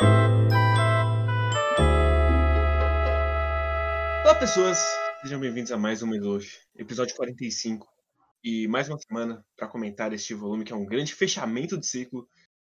[0.00, 0.28] Olá,
[4.38, 4.78] pessoas!
[5.22, 7.88] Sejam bem-vindos a mais um Milosh, episódio 45.
[8.44, 12.28] E mais uma semana para comentar este volume que é um grande fechamento de ciclo.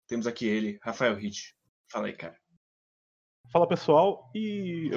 [0.08, 1.56] Temos aqui ele, Rafael Hit.
[1.92, 2.36] Fala aí, cara.
[3.52, 4.90] Fala pessoal, e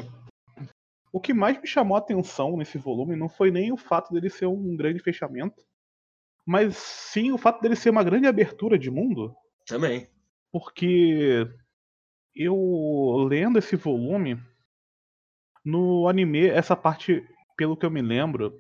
[1.13, 4.31] o que mais me chamou a atenção nesse volume não foi nem o fato dele
[4.31, 5.63] ser um grande fechamento,
[6.47, 9.37] mas sim o fato dele ser uma grande abertura de mundo.
[9.67, 10.09] Também.
[10.51, 11.47] Porque
[12.35, 14.39] eu lendo esse volume,
[15.65, 17.23] no anime, essa parte,
[17.57, 18.57] pelo que eu me lembro,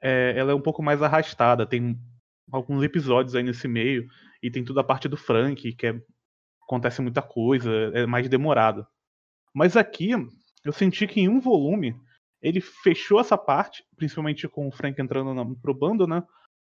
[0.00, 1.66] é, ela é um pouco mais arrastada.
[1.66, 1.96] Tem
[2.50, 4.06] alguns episódios aí nesse meio,
[4.42, 6.00] e tem toda a parte do Frank, que é,
[6.64, 8.86] acontece muita coisa, é mais demorado.
[9.54, 10.10] Mas aqui,
[10.64, 11.94] eu senti que em um volume,
[12.40, 16.22] ele fechou essa parte, principalmente com o Frank entrando na, pro bando, né?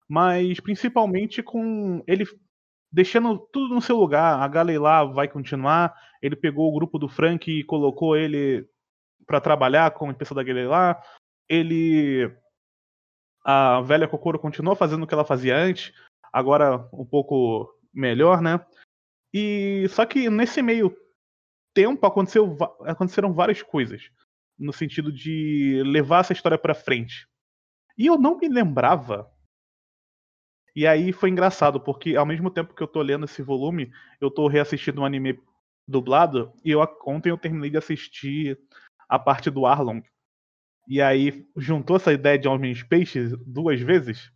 [0.08, 2.24] Mas principalmente com ele
[2.90, 4.40] deixando tudo no seu lugar.
[4.40, 5.94] A Galei lá vai continuar.
[6.22, 8.68] Ele pegou o grupo do Frank e colocou ele
[9.26, 11.00] para trabalhar com a pessoa da Galei lá.
[11.48, 12.30] Ele.
[13.44, 15.92] A velha Kokoro continuou fazendo o que ela fazia antes,
[16.32, 18.60] agora um pouco melhor, né?
[19.32, 20.94] E só que nesse meio
[21.72, 24.10] tempo aconteceu, aconteceram várias coisas
[24.58, 27.26] no sentido de levar essa história para frente.
[27.96, 29.30] E eu não me lembrava
[30.78, 34.30] e aí foi engraçado, porque ao mesmo tempo que eu tô lendo esse volume, eu
[34.30, 35.36] tô reassistindo um anime
[35.88, 38.58] dublado, e eu, ontem eu terminei de assistir
[39.08, 40.02] a parte do Arlong.
[40.86, 44.30] E aí juntou essa ideia de Homens Peixes duas vezes,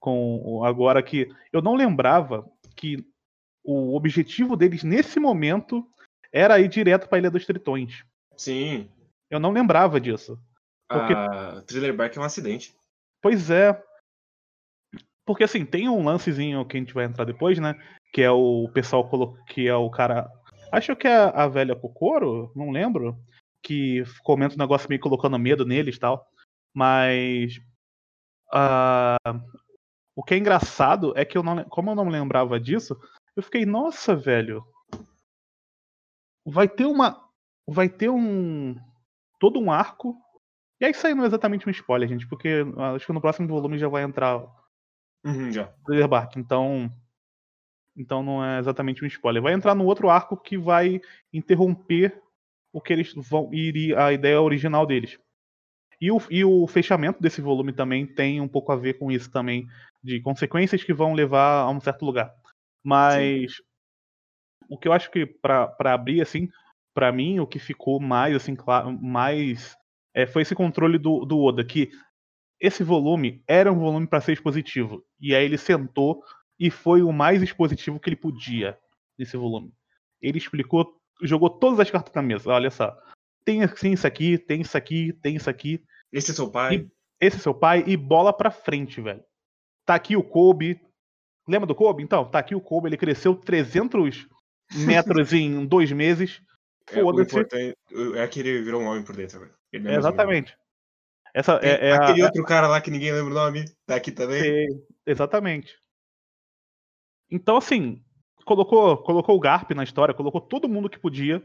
[0.00, 3.04] com agora que eu não lembrava que
[3.64, 5.86] o objetivo deles nesse momento
[6.32, 8.04] era ir direto para Ilha dos Tritões.
[8.36, 8.88] Sim.
[9.30, 10.38] Eu não lembrava disso.
[10.88, 11.12] Porque...
[11.12, 12.74] A Thriller Bark é um acidente.
[13.20, 13.80] Pois é.
[15.24, 17.74] Porque assim, tem um lancezinho que a gente vai entrar depois, né?
[18.12, 19.08] Que é o pessoal
[19.46, 20.28] que é o cara.
[20.72, 23.16] Acho que é a velha Kokoro, não lembro.
[23.62, 26.26] Que comenta um negócio meio colocando medo neles e tal.
[26.74, 27.58] Mas.
[28.52, 29.40] Uh,
[30.16, 31.62] o que é engraçado é que eu não.
[31.64, 32.98] Como eu não lembrava disso,
[33.36, 34.64] eu fiquei, nossa, velho.
[36.44, 37.28] Vai ter uma.
[37.68, 38.74] Vai ter um.
[39.38, 40.16] Todo um arco.
[40.80, 42.64] E aí isso aí não é exatamente um spoiler, gente, porque
[42.96, 44.44] acho que no próximo volume já vai entrar
[45.24, 45.72] Uhum, já.
[46.36, 46.90] Então,
[47.96, 49.42] então não é exatamente um spoiler.
[49.42, 51.00] Vai entrar no outro arco que vai
[51.32, 52.20] interromper
[52.72, 55.18] o que eles vão ir a ideia original deles.
[56.00, 59.30] E o, e o fechamento desse volume também tem um pouco a ver com isso
[59.30, 59.68] também,
[60.02, 62.34] de consequências que vão levar a um certo lugar.
[62.82, 63.62] Mas Sim.
[64.68, 66.48] o que eu acho que para abrir assim,
[66.92, 69.76] para mim o que ficou mais assim claro, mais
[70.14, 71.90] é, foi esse controle do, do Oda que
[72.60, 75.04] esse volume era um volume para ser expositivo.
[75.20, 76.22] E aí ele sentou
[76.62, 78.78] e foi o mais expositivo que ele podia
[79.18, 79.74] nesse volume.
[80.20, 82.48] Ele explicou, jogou todas as cartas na mesa.
[82.48, 82.96] Olha só.
[83.44, 85.82] Tem assim isso aqui, tem isso aqui, tem isso aqui.
[86.12, 86.76] Esse é seu pai?
[86.76, 86.88] E,
[87.20, 89.24] esse é seu pai e bola pra frente, velho.
[89.84, 90.80] Tá aqui o Kobe.
[91.48, 92.00] Lembra do Kobe?
[92.00, 92.88] Então, tá aqui o Kobe.
[92.88, 94.28] Ele cresceu 300
[94.86, 96.40] metros em dois meses.
[96.88, 97.40] Foda-se.
[97.40, 97.74] É,
[98.22, 99.52] é que ele virou um homem por dentro agora.
[99.72, 100.56] É exatamente.
[101.34, 104.12] Essa é, é Aquele a, outro cara lá que ninguém lembra o nome, tá aqui
[104.12, 104.42] também.
[104.44, 104.66] É,
[105.06, 105.81] exatamente.
[107.32, 108.04] Então, assim,
[108.44, 111.44] colocou, colocou o Garp na história, colocou todo mundo que podia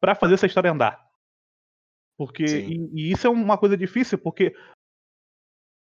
[0.00, 1.08] para fazer essa história andar.
[2.16, 4.52] Porque e, e, isso é uma coisa difícil, porque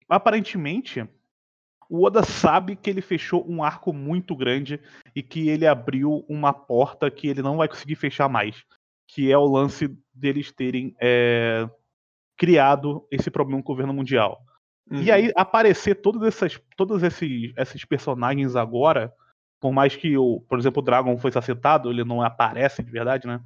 [0.07, 1.09] aparentemente
[1.89, 4.79] o Oda sabe que ele fechou um arco muito grande
[5.17, 8.63] e que ele abriu uma porta que ele não vai conseguir fechar mais,
[9.07, 11.67] que é o lance deles terem é,
[12.37, 14.45] criado esse problema com o governo mundial.
[14.91, 15.03] Uhum.
[15.03, 19.13] E aí aparecer todos, essas, todos esses, esses personagens agora,
[19.61, 23.27] por mais que, o, por exemplo, o Dragon foi acertado, ele não aparece de verdade,
[23.27, 23.43] né?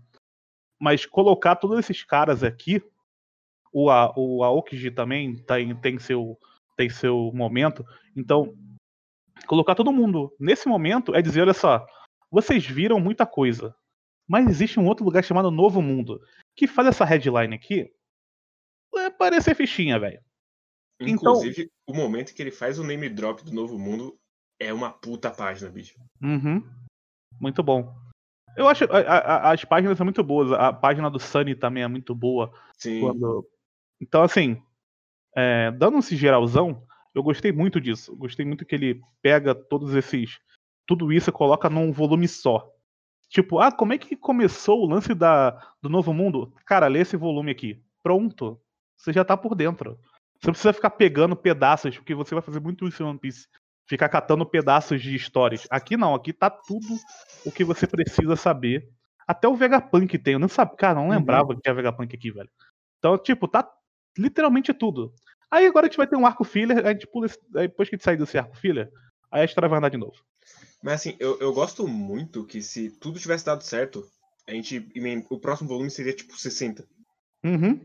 [0.79, 2.83] Mas colocar todos esses caras aqui,
[3.73, 3.87] o,
[4.17, 6.39] o Aokiji também tem, tem, seu,
[6.77, 7.85] tem seu momento,
[8.17, 8.55] então
[9.47, 11.85] colocar todo mundo nesse momento é dizer, olha só,
[12.31, 13.75] vocês viram muita coisa,
[14.29, 16.21] mas existe um outro lugar chamado Novo Mundo,
[16.55, 17.91] que faz essa headline aqui
[18.99, 20.23] é parecer fichinha, velho.
[21.01, 21.73] Então Inclusive, então...
[21.87, 24.19] o momento que ele faz o name drop do Novo Mundo
[24.67, 25.99] é uma puta página, bicho.
[26.21, 26.63] Uhum.
[27.41, 27.95] Muito bom.
[28.57, 30.53] Eu acho a, a, as páginas são muito boas.
[30.53, 32.53] A página do Sunny também é muito boa.
[32.77, 33.01] Sim.
[33.01, 33.49] Quando...
[34.01, 34.63] Então, assim,
[35.37, 38.15] é, dando esse geralzão, eu gostei muito disso.
[38.17, 40.39] Gostei muito que ele pega todos esses.
[40.87, 42.69] Tudo isso e coloca num volume só.
[43.29, 45.51] Tipo, ah, como é que começou o lance da,
[45.81, 46.53] do Novo Mundo?
[46.67, 47.83] Cara, lê esse volume aqui.
[48.03, 48.61] Pronto
[49.03, 49.99] você já tá por dentro.
[50.39, 53.49] Você não precisa ficar pegando pedaços, porque você vai fazer muito isso em One Piece.
[53.87, 55.67] Ficar catando pedaços de histórias.
[55.71, 56.87] Aqui não, aqui tá tudo
[57.45, 58.89] o que você precisa saber
[59.27, 61.11] Até o Vegapunk tem, eu não sabia, cara, não Uhum.
[61.11, 62.51] lembrava que tinha Vegapunk aqui, velho.
[62.99, 63.69] Então, tipo, tá
[64.19, 65.15] literalmente tudo.
[65.51, 67.89] Aí agora a gente vai ter um arco filler, a gente pula, esse- aí depois
[67.89, 68.91] que a gente sair desse arco filler,
[69.31, 70.17] aí a história vai andar de novo.
[70.83, 74.05] Mas assim, eu, eu gosto muito que se tudo tivesse dado certo,
[74.49, 74.85] a gente.
[75.31, 76.85] O próximo volume seria tipo 60.
[77.45, 77.81] Uhum.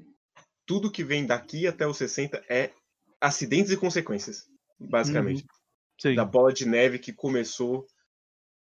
[0.66, 2.72] Tudo que vem daqui até o 60 é
[3.22, 4.46] acidentes e consequências.
[4.80, 5.46] Basicamente.
[6.00, 6.16] Sim.
[6.16, 7.88] Da bola de neve que começou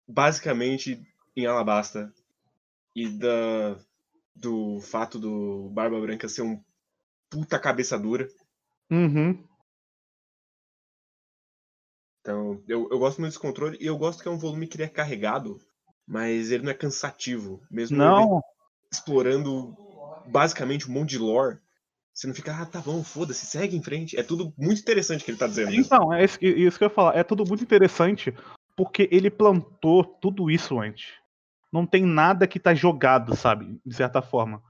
[0.06, 1.00] basicamente
[1.36, 2.12] em Alabasta.
[2.94, 3.78] E da,
[4.34, 6.62] do fato do Barba Branca ser um
[7.28, 8.28] puta cabeça dura.
[8.90, 9.44] Uhum.
[12.20, 14.76] Então, eu, eu gosto muito desse controle e eu gosto que é um volume que
[14.76, 15.60] ele é carregado,
[16.06, 17.62] mas ele não é cansativo.
[17.70, 18.42] Mesmo Não,
[18.90, 19.76] explorando
[20.26, 21.58] basicamente um monte de lore,
[22.16, 24.18] você não fica, ah, tá bom, foda-se, segue em frente.
[24.18, 25.68] É tudo muito interessante que ele tá dizendo.
[25.68, 25.82] mesmo.
[25.82, 27.14] Então, é isso, que- isso que eu ia falar.
[27.14, 28.34] É tudo muito interessante
[28.74, 31.12] porque ele plantou tudo isso antes.
[31.70, 33.78] Não tem nada que tá jogado, sabe?
[33.84, 34.62] De certa forma.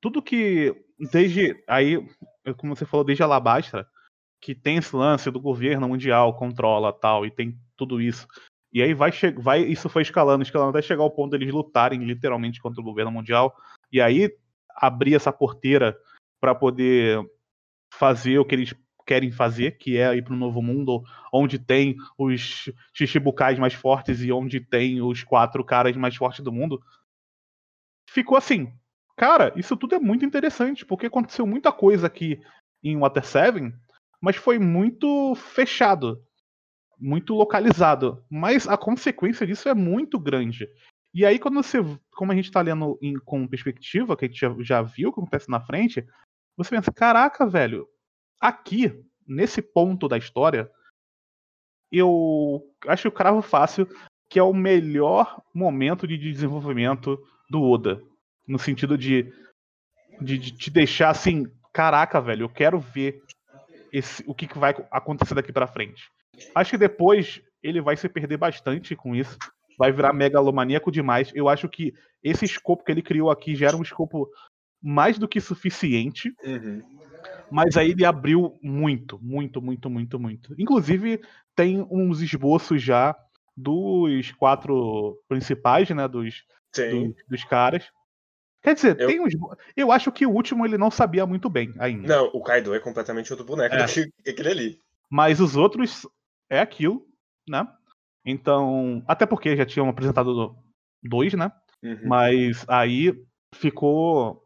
[0.00, 0.72] Tudo que.
[1.10, 1.60] Desde.
[1.66, 1.98] Aí,
[2.58, 3.84] como você falou, desde Alabastra,
[4.40, 8.28] que tem esse lance do governo mundial, controla tal, e tem tudo isso.
[8.72, 12.60] E aí vai, vai isso foi escalando, escalando até chegar ao ponto deles lutarem literalmente
[12.60, 13.52] contra o governo mundial.
[13.90, 14.32] E aí
[14.76, 15.98] abrir essa porteira
[16.40, 17.20] para poder
[17.92, 18.74] fazer o que eles
[19.06, 21.02] querem fazer, que é ir para um novo mundo
[21.32, 26.52] onde tem os Shichibukais mais fortes e onde tem os quatro caras mais fortes do
[26.52, 26.80] mundo.
[28.08, 28.72] Ficou assim.
[29.16, 32.40] Cara, isso tudo é muito interessante, porque aconteceu muita coisa aqui
[32.82, 33.72] em Water 7,
[34.20, 36.22] mas foi muito fechado,
[36.98, 38.24] muito localizado.
[38.30, 40.68] Mas a consequência disso é muito grande.
[41.12, 41.78] E aí, quando você.
[42.12, 45.12] Como a gente tá lendo em- com perspectiva, que a gente já, já viu o
[45.12, 46.06] que acontece na frente,
[46.64, 47.88] você pensa, caraca, velho,
[48.38, 50.70] aqui, nesse ponto da história,
[51.90, 53.88] eu acho o cravo fácil
[54.28, 57.18] que é o melhor momento de desenvolvimento
[57.50, 58.00] do Oda.
[58.46, 59.32] No sentido de,
[60.20, 63.20] de, de te deixar assim, caraca, velho, eu quero ver
[63.92, 66.08] esse, o que, que vai acontecer daqui pra frente.
[66.54, 69.36] Acho que depois ele vai se perder bastante com isso.
[69.76, 71.32] Vai virar megalomaníaco demais.
[71.34, 71.92] Eu acho que
[72.22, 74.28] esse escopo que ele criou aqui já era um escopo
[74.82, 76.32] mais do que suficiente.
[76.44, 76.82] Uhum.
[77.50, 80.54] Mas aí ele abriu muito, muito, muito, muito, muito.
[80.58, 81.20] Inclusive,
[81.54, 83.14] tem uns esboços já
[83.56, 86.06] dos quatro principais, né?
[86.06, 86.44] Dos,
[87.28, 87.84] dos, caras.
[88.62, 89.32] Quer dizer, Eu- tem uns.
[89.76, 92.06] Eu acho que o último ele não sabia muito bem ainda.
[92.16, 93.84] Não, o Kaido é completamente outro boneco É.
[93.84, 94.80] do que que aquele ali.
[95.10, 96.06] Mas os outros
[96.48, 97.04] é aquilo,
[97.48, 97.66] né?
[98.24, 99.02] Então.
[99.08, 100.56] Até porque já tinham apresentado
[101.02, 101.50] dois, né?
[101.82, 102.00] Uhum.
[102.04, 103.12] Mas aí
[103.54, 104.42] ficou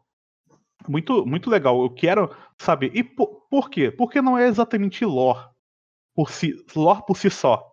[0.87, 1.81] muito, muito legal.
[1.81, 2.91] Eu quero saber.
[2.95, 3.91] E por, por quê?
[3.91, 5.47] Porque não é exatamente lore
[6.13, 7.71] por si, lore por si só.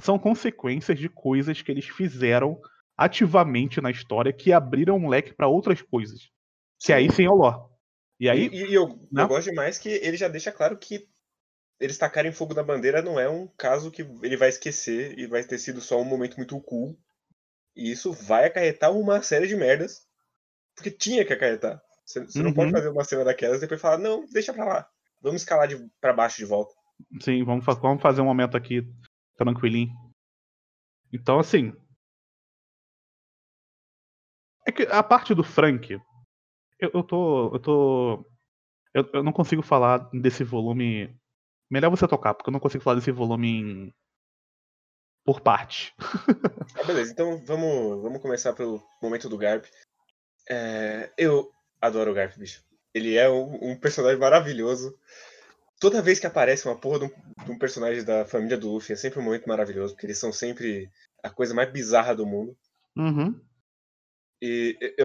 [0.00, 2.60] São consequências de coisas que eles fizeram
[2.96, 6.30] ativamente na história que abriram um leque para outras coisas.
[6.78, 7.72] Que aí sim é o lore.
[8.18, 8.48] E aí.
[8.48, 9.22] E, e eu, né?
[9.22, 11.08] eu gosto demais que ele já deixa claro que
[11.80, 15.42] eles tacarem fogo na bandeira não é um caso que ele vai esquecer e vai
[15.42, 16.96] ter sido só um momento muito cool.
[17.74, 20.06] E isso vai acarretar uma série de merdas.
[20.74, 21.82] Porque tinha que acarretar.
[22.12, 22.54] Você, você não Uhum.
[22.54, 24.88] pode fazer uma cena daquelas e depois falar, não, deixa pra lá.
[25.22, 26.74] Vamos escalar de, pra baixo de volta.
[27.20, 28.86] Sim, vamos, vamos fazer um momento aqui
[29.36, 29.92] tranquilinho.
[31.12, 31.72] Então, assim.
[34.66, 35.92] É que a parte do Frank.
[36.78, 37.54] Eu, eu tô.
[37.54, 38.26] Eu tô.
[38.94, 41.16] Eu, eu não consigo falar desse volume.
[41.70, 43.94] Melhor você tocar, porque eu não consigo falar desse volume em-
[45.24, 45.94] por parte.
[46.74, 49.64] Ah, beleza, então vamos, vamos começar pelo momento do Garp.
[50.48, 51.50] É, eu
[51.82, 52.64] adoro o Garp, bicho.
[52.94, 54.96] Ele é um, um personagem maravilhoso.
[55.80, 58.92] Toda vez que aparece uma porra de um, de um personagem da família do Luffy,
[58.92, 60.88] é sempre um momento maravilhoso, porque eles são sempre
[61.22, 62.56] a coisa mais bizarra do mundo.
[62.96, 63.38] Uhum.
[64.40, 65.04] E eu,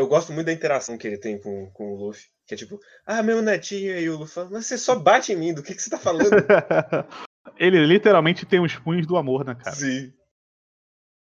[0.00, 2.26] eu gosto muito da interação que ele tem com, com o Luffy.
[2.46, 5.36] Que é tipo, ah, meu netinho, e o Luffy fala, mas você só bate em
[5.36, 6.30] mim, do que, que você tá falando?
[7.56, 9.74] Ele literalmente tem os punhos do amor, né, cara?
[9.74, 10.12] Sim.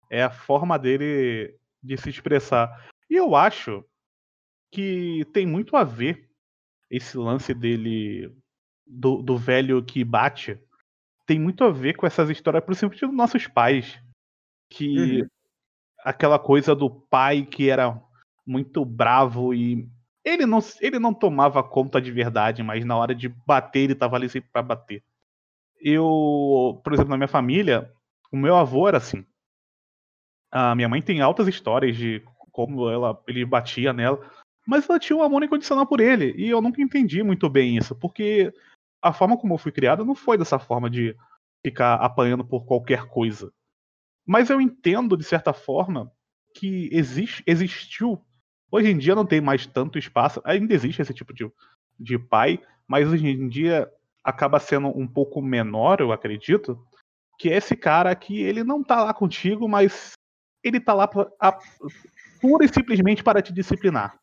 [0.09, 2.69] É a forma dele de se expressar.
[3.09, 3.83] E eu acho
[4.77, 6.29] que tem muito a ver
[6.87, 8.31] esse lance dele
[8.85, 10.59] do, do velho que bate.
[11.25, 13.99] Tem muito a ver com essas histórias, principalmente dos nossos pais.
[14.69, 15.27] Que Uhum.
[16.03, 17.99] aquela coisa do pai que era
[18.45, 19.89] muito bravo e
[20.23, 24.15] ele não, ele não tomava conta de verdade, mas na hora de bater, ele tava
[24.15, 25.03] ali sempre pra bater.
[25.81, 27.91] Eu, por exemplo, na minha família,
[28.31, 29.25] o meu avô era assim.
[30.51, 34.19] A minha mãe tem altas histórias de como ela, ele batia nela,
[34.67, 37.95] mas ela tinha um amor incondicional por ele, e eu nunca entendi muito bem isso,
[37.95, 38.53] porque
[39.01, 41.15] a forma como eu fui criado não foi dessa forma de
[41.65, 43.51] ficar apanhando por qualquer coisa.
[44.25, 46.11] Mas eu entendo, de certa forma,
[46.53, 48.21] que existe, existiu.
[48.69, 51.49] Hoje em dia não tem mais tanto espaço, ainda existe esse tipo de,
[51.97, 53.89] de pai, mas hoje em dia
[54.21, 56.77] acaba sendo um pouco menor, eu acredito,
[57.39, 60.11] que é esse cara que ele não tá lá contigo, mas
[60.61, 61.57] ele tá lá pra, a,
[62.41, 64.19] pura e simplesmente para te disciplinar.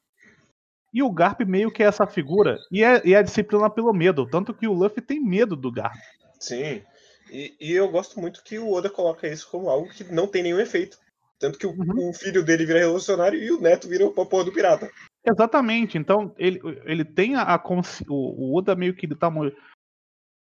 [0.94, 4.26] E o Garp meio que é essa figura, e é, e é disciplina pelo medo,
[4.30, 5.96] tanto que o Luffy tem medo do Garp.
[6.38, 6.82] Sim,
[7.30, 10.44] e, e, eu gosto muito que o Oda coloca isso como algo que não tem
[10.44, 10.96] nenhum efeito.
[11.38, 12.10] Tanto que o, uhum.
[12.10, 14.88] o filho dele vira revolucionário e o neto vira o porra do pirata.
[15.26, 17.62] Exatamente, então ele, ele tem a, a
[18.08, 19.32] o, o Oda meio que ele tá.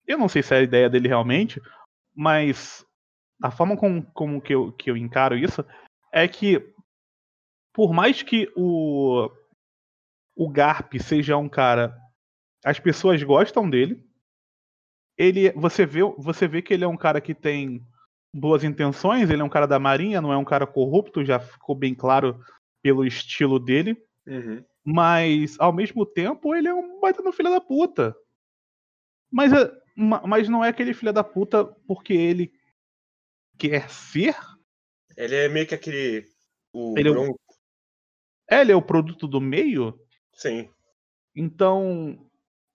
[0.05, 1.59] Eu não sei se é a ideia dele realmente,
[2.13, 2.85] mas
[3.41, 5.65] a forma como, como que, eu, que eu encaro isso
[6.11, 6.61] é que
[7.73, 9.31] por mais que o
[10.35, 11.97] o Garp seja um cara.
[12.65, 14.03] As pessoas gostam dele.
[15.17, 17.85] Ele, você vê, você vê que ele é um cara que tem
[18.33, 21.75] boas intenções, ele é um cara da marinha, não é um cara corrupto, já ficou
[21.75, 22.43] bem claro
[22.81, 23.95] pelo estilo dele.
[24.25, 24.63] Uhum.
[24.83, 28.15] Mas, ao mesmo tempo, ele é um baita no filho da puta.
[29.31, 32.51] Mas, é, mas não é aquele filho da puta porque ele
[33.57, 34.35] quer ser.
[35.15, 36.25] Ele é meio que aquele.
[36.73, 39.99] O ele é, é, ele é o produto do meio.
[40.33, 40.69] Sim.
[41.35, 42.19] Então,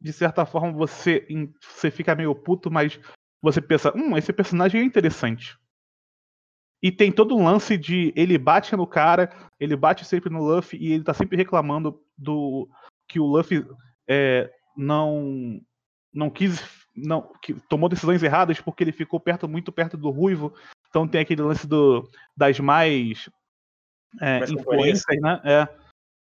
[0.01, 1.27] de certa forma, você,
[1.61, 2.99] você fica meio puto, mas
[3.41, 5.59] você pensa, hum, esse personagem é interessante.
[6.83, 10.79] E tem todo um lance de ele bate no cara, ele bate sempre no Luffy
[10.81, 12.69] e ele tá sempre reclamando do
[13.09, 13.67] que o Luffy
[14.07, 15.61] é, não
[16.13, 16.63] não quis
[16.95, 20.55] não que tomou decisões erradas porque ele ficou perto muito perto do Ruivo.
[20.89, 23.29] Então tem aquele lance do das mais,
[24.21, 25.41] é, influências, né?
[25.45, 25.69] É.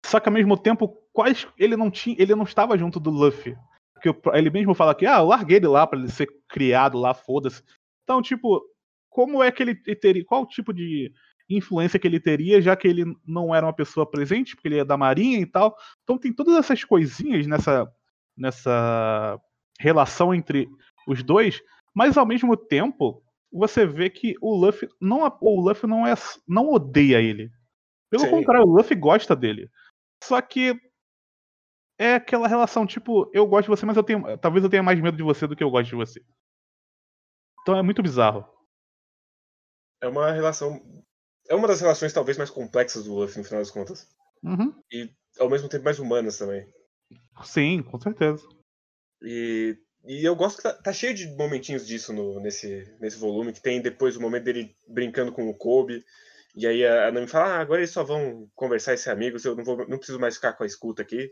[0.05, 3.57] Só que ao mesmo tempo, quais ele não tinha, ele não estava junto do Luffy.
[3.91, 7.11] Porque ele mesmo fala que, ah, eu larguei ele lá para ele ser criado lá,
[7.11, 7.63] foda-se.
[8.03, 8.61] Então, tipo,
[9.09, 11.11] como é que ele teria, qual tipo de
[11.49, 14.85] influência que ele teria, já que ele não era uma pessoa presente, porque ele é
[14.85, 15.75] da marinha e tal.
[16.03, 17.91] Então tem todas essas coisinhas nessa
[18.37, 19.41] nessa
[19.79, 20.69] relação entre
[21.07, 21.63] os dois,
[21.95, 26.13] mas ao mesmo tempo, você vê que o Luffy não o Luffy não é
[26.47, 27.49] não odeia ele.
[28.07, 28.29] Pelo Sim.
[28.29, 29.67] contrário, o Luffy gosta dele.
[30.23, 30.79] Só que
[31.97, 34.37] é aquela relação, tipo, eu gosto de você, mas eu tenho.
[34.37, 36.23] Talvez eu tenha mais medo de você do que eu gosto de você.
[37.61, 38.45] Então é muito bizarro.
[40.01, 40.79] É uma relação.
[41.49, 44.07] É uma das relações talvez mais complexas do Luffy, no final das contas.
[44.43, 44.73] Uhum.
[44.91, 46.67] E ao mesmo tempo mais humanas também.
[47.43, 48.47] Sim, com certeza.
[49.21, 53.53] E, e eu gosto que tá, tá cheio de momentinhos disso no, nesse, nesse volume,
[53.53, 56.03] que tem depois o momento dele brincando com o Kobe.
[56.55, 59.55] E aí a Nami fala, ah, agora eles só vão conversar e ser amigos, eu
[59.55, 61.31] não, vou, não preciso mais ficar com a escuta aqui.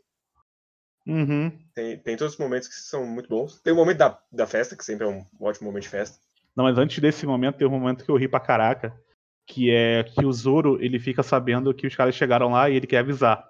[1.07, 1.51] Uhum.
[1.73, 3.61] Tem, tem todos os momentos que são muito bons.
[3.61, 6.17] Tem o momento da, da festa, que sempre é um ótimo momento de festa.
[6.55, 8.97] Não, mas antes desse momento tem um momento que eu ri pra caraca,
[9.45, 12.87] que é que o Zoro, ele fica sabendo que os caras chegaram lá e ele
[12.87, 13.45] quer avisar.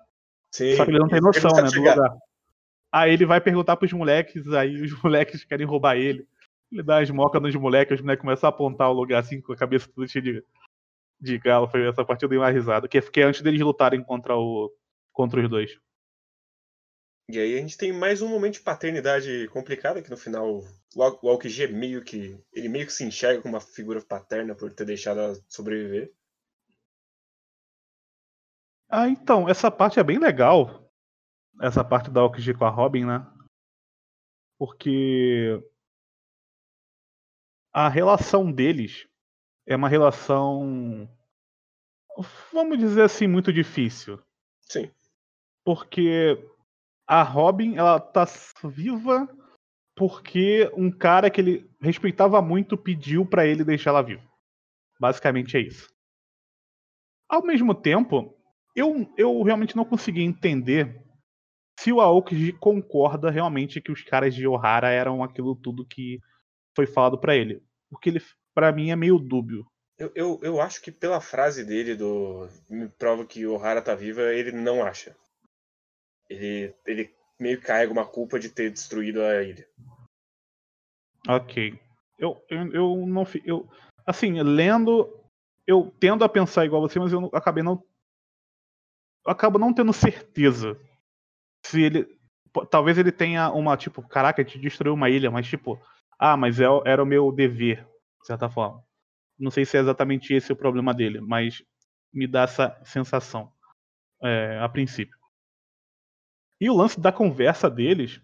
[0.52, 1.98] Sim, Só que ele não tem noção, né, do lugar.
[2.92, 6.28] Aí ele vai perguntar pros moleques, aí os moleques querem roubar ele.
[6.72, 9.54] Ele dá as mocas nos moleques, os moleques começam a apontar o lugar assim com
[9.54, 10.44] a cabeça toda cheia de
[11.20, 12.88] de Galo foi essa partida eu dei uma risada.
[12.88, 14.72] Que, que é antes deles lutarem contra, o,
[15.12, 15.80] contra os dois.
[17.28, 20.64] E aí a gente tem mais um momento de paternidade complicada, que no final
[20.96, 22.40] o Aokiji meio que.
[22.54, 26.14] ele meio que se enxerga como uma figura paterna por ter deixado ela sobreviver.
[28.88, 30.88] Ah, então, essa parte é bem legal.
[31.60, 33.26] Essa parte da Aokiji com a Robin, né?
[34.60, 35.60] Porque
[37.74, 39.08] a relação deles
[39.66, 41.10] é uma relação,
[42.54, 44.22] vamos dizer assim, muito difícil.
[44.62, 44.92] Sim.
[45.64, 46.38] Porque
[47.08, 48.26] a Robin, ela tá
[48.64, 49.28] viva
[49.96, 54.24] porque um cara que ele respeitava muito pediu para ele deixar ela viva.
[55.00, 55.90] Basicamente é isso.
[57.30, 58.36] Ao mesmo tempo,
[58.76, 61.02] eu, eu realmente não consegui entender
[61.80, 66.20] se o Aokiji concorda realmente que os caras de Ohara eram aquilo tudo que
[66.76, 67.64] foi falado para ele.
[67.90, 68.22] Porque ele,
[68.54, 69.66] para mim é meio dúbio.
[69.98, 73.96] Eu, eu, eu acho que pela frase dele do me prova que o Hara tá
[73.96, 75.16] viva, ele não acha.
[76.30, 79.68] Ele, ele meio que carrega uma culpa de ter destruído a ilha.
[81.28, 81.80] Ok.
[82.18, 83.70] Eu, eu, eu não eu
[84.06, 85.22] assim, lendo,
[85.68, 87.84] eu tendo a pensar igual você, mas eu acabei não
[89.26, 90.80] eu acabo não tendo certeza
[91.66, 92.16] se ele
[92.70, 95.82] talvez ele tenha uma tipo, caraca, te destruiu uma ilha, mas tipo,
[96.18, 97.86] ah, mas é, era o meu dever
[98.22, 98.84] de certa forma.
[99.38, 101.62] Não sei se é exatamente esse o problema dele, mas
[102.14, 103.52] me dá essa sensação
[104.24, 105.15] é, a princípio.
[106.66, 108.20] E o lance da conversa deles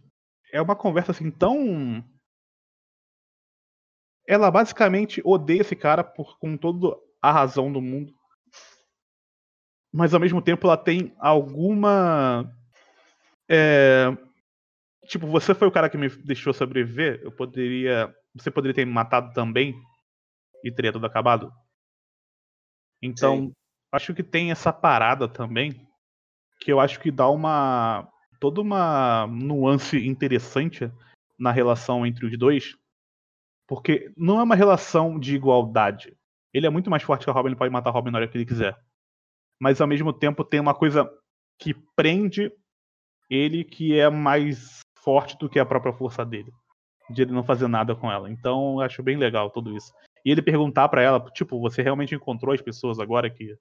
[0.52, 2.04] é uma conversa assim tão.
[4.28, 8.12] Ela basicamente odeia esse cara por, com toda a razão do mundo.
[9.94, 12.52] mas ao mesmo tempo ela tem alguma.
[13.48, 14.08] É,
[15.06, 18.12] tipo, você foi o cara que me deixou sobreviver, eu poderia.
[18.34, 19.76] Você poderia ter me matado também
[20.64, 21.54] e teria tudo acabado.
[23.04, 23.54] Então, Sim.
[23.92, 25.88] acho que tem essa parada também,
[26.60, 28.11] que eu acho que dá uma.
[28.42, 30.92] Toda uma nuance interessante
[31.40, 32.76] na relação entre os dois.
[33.68, 36.18] Porque não é uma relação de igualdade.
[36.52, 38.28] Ele é muito mais forte que a Robin, ele pode matar a Robin na hora
[38.28, 38.76] que ele quiser.
[39.60, 41.10] Mas ao mesmo tempo tem uma coisa
[41.58, 42.52] que prende
[43.30, 46.52] ele que é mais forte do que a própria força dele.
[47.12, 48.30] De ele não fazer nada com ela.
[48.30, 49.94] Então eu acho bem legal tudo isso.
[50.26, 53.56] E ele perguntar para ela, tipo, você realmente encontrou as pessoas agora que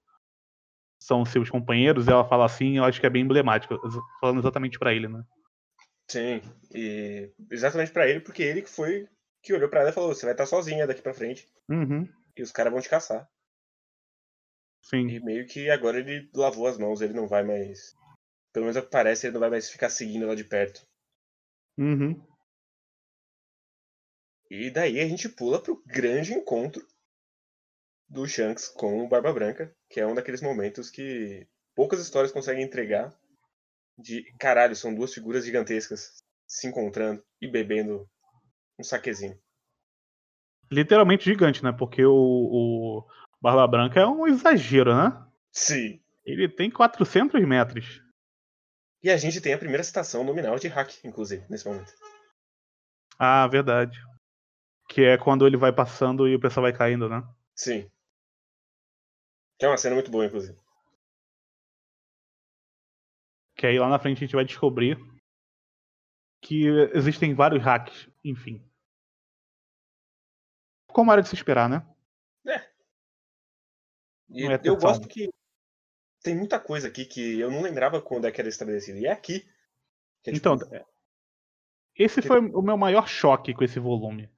[1.01, 2.07] são seus companheiros?
[2.07, 3.77] E ela fala assim, eu acho que é bem emblemático,
[4.21, 5.25] falando exatamente para ele, né?
[6.09, 6.43] Sim,
[6.75, 9.09] e exatamente para ele, porque ele que foi
[9.43, 11.49] que olhou para ela e falou: você vai estar sozinha daqui para frente.
[11.69, 12.09] Uhum.
[12.37, 13.29] E os caras vão te caçar.
[14.83, 15.09] Sim.
[15.09, 17.95] E meio que agora ele lavou as mãos, ele não vai mais.
[18.53, 20.87] Pelo menos é o que parece, ele não vai mais ficar seguindo ela de perto.
[21.79, 22.21] Uhum.
[24.51, 26.85] E daí a gente pula pro grande encontro
[28.09, 32.65] do Shanks com o Barba Branca, que é um daqueles momentos que poucas histórias conseguem
[32.65, 33.13] entregar
[33.99, 38.09] de caralho, são duas figuras gigantescas se encontrando e bebendo
[38.79, 39.39] um saquezinho.
[40.71, 41.73] Literalmente gigante, né?
[41.73, 43.09] Porque o, o
[43.41, 45.27] Barba Branca é um exagero, né?
[45.53, 46.01] Sim.
[46.25, 48.01] Ele tem 400 metros.
[49.03, 51.93] E a gente tem a primeira citação nominal de hack, inclusive, nesse momento.
[53.19, 53.99] Ah, verdade.
[54.89, 57.23] Que é quando ele vai passando e o pessoal vai caindo, né?
[57.55, 57.91] Sim.
[59.61, 60.59] Que é uma cena muito boa, inclusive.
[63.55, 64.99] Que aí lá na frente a gente vai descobrir
[66.41, 68.67] que existem vários hacks, enfim.
[70.87, 71.87] Como era de se esperar, né?
[72.47, 72.71] É.
[74.31, 75.29] E é eu gosto que
[76.23, 78.99] tem muita coisa aqui que eu não lembrava quando é que era estabelecido.
[78.99, 79.47] E é aqui.
[80.25, 80.87] É, tipo, então, é,
[81.95, 84.31] esse foi o meu maior choque com esse volume.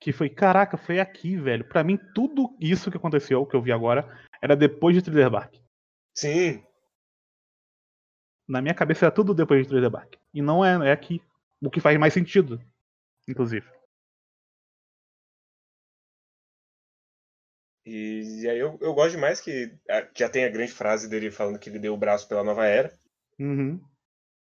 [0.00, 1.64] Que foi, caraca, foi aqui, velho.
[1.68, 4.08] Para mim, tudo isso que aconteceu, que eu vi agora,
[4.40, 5.54] era depois de Thriller Bark.
[6.16, 6.64] Sim.
[8.48, 10.16] Na minha cabeça era tudo depois de Thriller Bark.
[10.32, 11.22] E não é, é aqui.
[11.62, 12.58] O que faz mais sentido,
[13.28, 13.68] inclusive.
[17.84, 19.76] E, e aí eu, eu gosto demais que
[20.16, 22.92] já tem a grande frase dele falando que ele deu o braço pela nova era.
[23.38, 23.80] Uhum.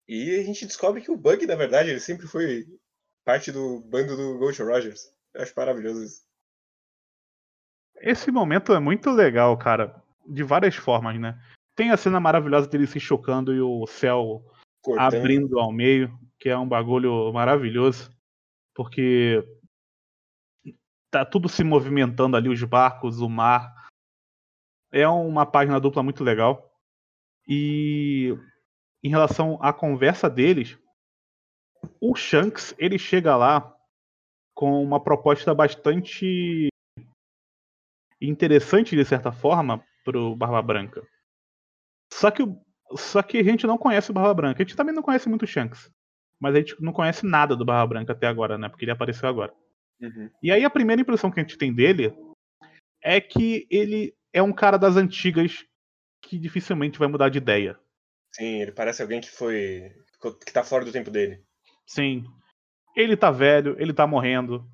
[0.07, 2.66] E a gente descobre que o Bug, na verdade, ele sempre foi
[3.25, 5.12] parte do bando do Ghost Rogers.
[5.34, 6.28] Eu acho maravilhoso isso.
[8.00, 10.02] Esse momento é muito legal, cara.
[10.26, 11.40] De várias formas, né?
[11.74, 14.44] Tem a cena maravilhosa dele se chocando e o céu
[14.82, 15.14] Cortando.
[15.14, 18.10] abrindo ao meio, que é um bagulho maravilhoso.
[18.74, 19.42] Porque
[21.10, 23.72] tá tudo se movimentando ali, os barcos, o mar.
[24.92, 26.68] É uma página dupla muito legal.
[27.46, 28.36] E
[29.02, 30.78] em relação à conversa deles,
[32.00, 33.77] o Shanks ele chega lá
[34.59, 36.66] com uma proposta bastante
[38.21, 41.07] interessante de certa forma pro Barba Branca.
[42.12, 42.42] Só que
[42.97, 44.61] só que a gente não conhece o Barba Branca.
[44.61, 45.88] A gente também não conhece muito o Shanks.
[46.40, 48.68] Mas a gente não conhece nada do Barba Branca até agora, né?
[48.68, 49.55] Porque ele apareceu agora.
[50.01, 50.29] Uhum.
[50.42, 52.12] E aí a primeira impressão que a gente tem dele
[53.01, 55.64] é que ele é um cara das antigas
[56.21, 57.79] que dificilmente vai mudar de ideia.
[58.35, 59.94] Sim, ele parece alguém que foi.
[60.44, 61.44] que tá fora do tempo dele.
[61.87, 62.25] Sim.
[62.98, 64.68] Ele tá velho, ele tá morrendo.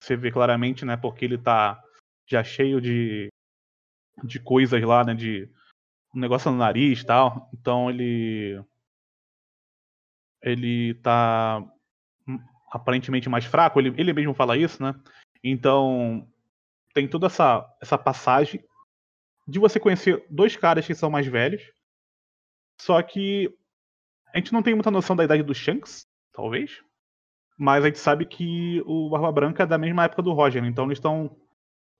[0.00, 0.96] Você vê claramente, né?
[0.96, 1.82] Porque ele tá
[2.24, 3.26] já cheio de,
[4.22, 5.12] de coisas lá, né?
[5.12, 5.50] De
[6.14, 7.50] um negócio no nariz e tal.
[7.52, 8.64] Então ele.
[10.40, 11.60] Ele tá
[12.70, 13.80] aparentemente mais fraco.
[13.80, 14.94] Ele, ele mesmo fala isso, né?
[15.42, 16.30] Então
[16.94, 18.64] tem toda essa, essa passagem
[19.48, 21.72] de você conhecer dois caras que são mais velhos.
[22.80, 23.52] Só que
[24.32, 26.86] a gente não tem muita noção da idade do Shanks, talvez.
[27.58, 30.84] Mas a gente sabe que o Barba Branca é da mesma época do Roger, então
[30.84, 31.36] eles estão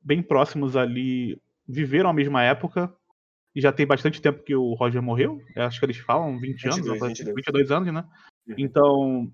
[0.01, 2.95] bem próximos ali, viveram a mesma época,
[3.55, 6.63] e já tem bastante tempo que o Roger morreu, Eu acho que eles falam 20
[6.63, 7.35] 22, anos, 22.
[7.35, 8.05] 22 anos, né?
[8.47, 8.55] Uhum.
[8.57, 9.33] Então,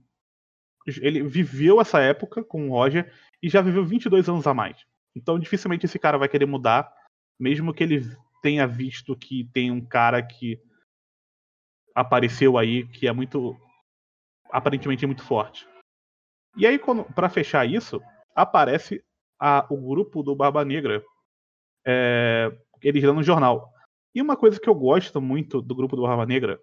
[0.86, 4.78] ele viveu essa época com o Roger e já viveu 22 anos a mais.
[5.14, 6.90] Então, dificilmente esse cara vai querer mudar,
[7.38, 8.00] mesmo que ele
[8.42, 10.58] tenha visto que tem um cara que
[11.94, 13.56] apareceu aí que é muito
[14.50, 15.66] aparentemente muito forte.
[16.56, 16.78] E aí,
[17.14, 18.00] para fechar isso,
[18.34, 19.04] aparece
[19.38, 21.04] a, o grupo do Barba Negra.
[21.86, 23.72] É, eles dão no jornal.
[24.14, 26.60] E uma coisa que eu gosto muito do grupo do Barba Negra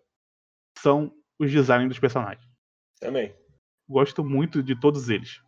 [0.78, 2.48] são os designs dos personagens.
[3.00, 3.36] Também.
[3.90, 5.42] Gosto muito de todos eles.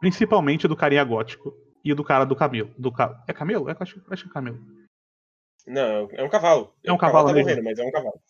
[0.00, 1.52] Principalmente do carinha gótico
[1.84, 2.72] e do cara do camelo.
[2.78, 3.22] Do ca...
[3.28, 3.68] É camelo?
[3.68, 4.58] É, acho, acho que é camelo.
[5.66, 6.74] Não, é um cavalo.
[6.82, 7.50] É um O cavalo tá mesmo.
[7.50, 8.20] morrendo, mas é um cavalo.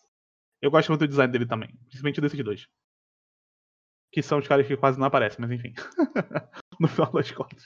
[0.61, 2.67] Eu gosto muito do design dele também, principalmente desses dois.
[4.11, 5.73] Que são os caras que quase não aparecem, mas enfim.
[6.79, 7.63] no final das contas.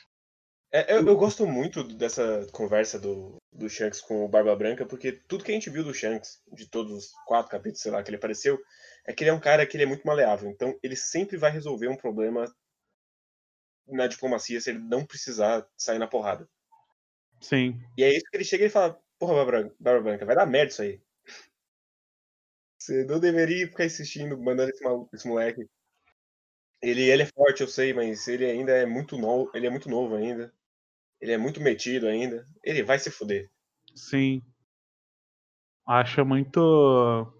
[0.71, 5.11] É, eu, eu gosto muito dessa conversa do, do Shanks com o Barba Branca, porque
[5.11, 8.09] tudo que a gente viu do Shanks, de todos os quatro capítulos, sei lá, que
[8.09, 8.59] ele apareceu,
[9.05, 10.49] é que ele é um cara que ele é muito maleável.
[10.49, 12.51] Então, ele sempre vai resolver um problema
[13.87, 16.49] na diplomacia se ele não precisar sair na porrada.
[17.39, 17.79] Sim.
[17.97, 19.45] E é isso que ele chega e fala: Porra,
[19.79, 21.01] Barba Branca, vai dar merda isso aí.
[22.79, 25.69] Você não deveria ficar insistindo, mandando esse, esse moleque.
[26.83, 29.49] Ele, ele é forte, eu sei, mas ele ainda é muito novo.
[29.53, 30.53] Ele é muito novo ainda.
[31.21, 32.45] Ele é muito metido ainda.
[32.61, 33.49] Ele vai se fuder.
[33.95, 34.43] Sim.
[35.87, 37.33] Acho muito.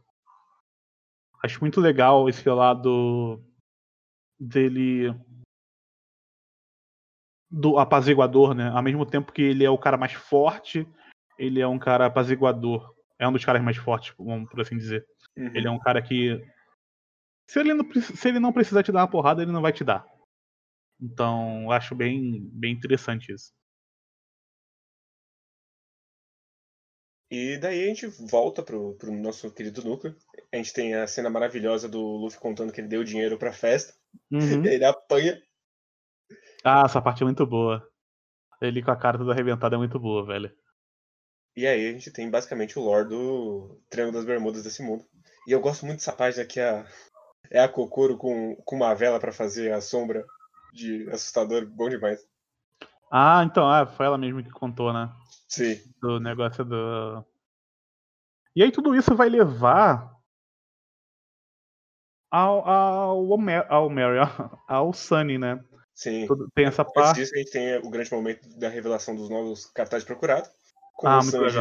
[1.44, 3.44] Acho muito legal esse lado
[4.40, 5.14] dele.
[7.52, 8.70] Do apaziguador, né?
[8.70, 10.88] Ao mesmo tempo que ele é o cara mais forte,
[11.38, 12.96] ele é um cara apaziguador.
[13.20, 15.06] É um dos caras mais fortes, vamos por assim dizer.
[15.36, 15.52] Uhum.
[15.54, 16.42] Ele é um cara que.
[17.48, 19.84] Se ele não, se ele não precisar te dar uma porrada, ele não vai te
[19.84, 20.06] dar.
[21.02, 23.52] Então, acho bem, bem interessante isso.
[27.30, 30.16] E daí a gente volta pro, pro nosso querido núcleo.
[30.54, 33.92] A gente tem a cena maravilhosa do Luffy contando que ele deu dinheiro pra festa.
[34.32, 34.64] Uhum.
[34.64, 35.42] E ele apanha.
[36.64, 37.86] Ah, essa parte é muito boa.
[38.62, 40.56] Ele com a cara toda arrebentada é muito boa, velho.
[41.56, 45.04] E aí a gente tem basicamente o lore do Triângulo das Bermudas desse mundo.
[45.48, 46.86] E eu gosto muito dessa página que a,
[47.50, 50.26] é a Kokoro com, com uma vela pra fazer a sombra
[50.74, 51.66] de assustador.
[51.66, 52.26] Bom demais.
[53.12, 55.12] Ah, então, ah, foi ela mesmo que contou, né?
[55.48, 55.80] Sim.
[56.02, 57.24] Do negócio do.
[58.56, 60.12] E aí tudo isso vai levar
[62.32, 63.34] ao, ao,
[63.70, 64.18] ao Mary,
[64.68, 65.64] ao Sunny, né?
[65.94, 66.26] Sim.
[66.26, 67.18] Tudo- tem essa parte.
[67.18, 70.50] disso, a gente tem o grande momento da revelação dos novos cartazes procurados.
[70.96, 71.60] Com Ah, o Sanji.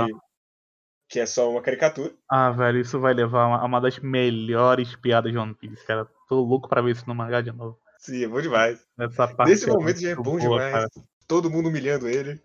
[1.12, 2.10] Que é só uma caricatura.
[2.26, 6.06] Ah, velho, isso vai levar a uma, uma das melhores piadas de One Piece, cara.
[6.26, 7.78] Tô louco pra ver isso no mangá de novo.
[7.98, 8.82] Sim, é bom demais.
[8.98, 10.72] Essa parte Nesse momento já é bom boa, demais.
[10.72, 10.88] cara.
[11.28, 12.42] Todo mundo humilhando ele.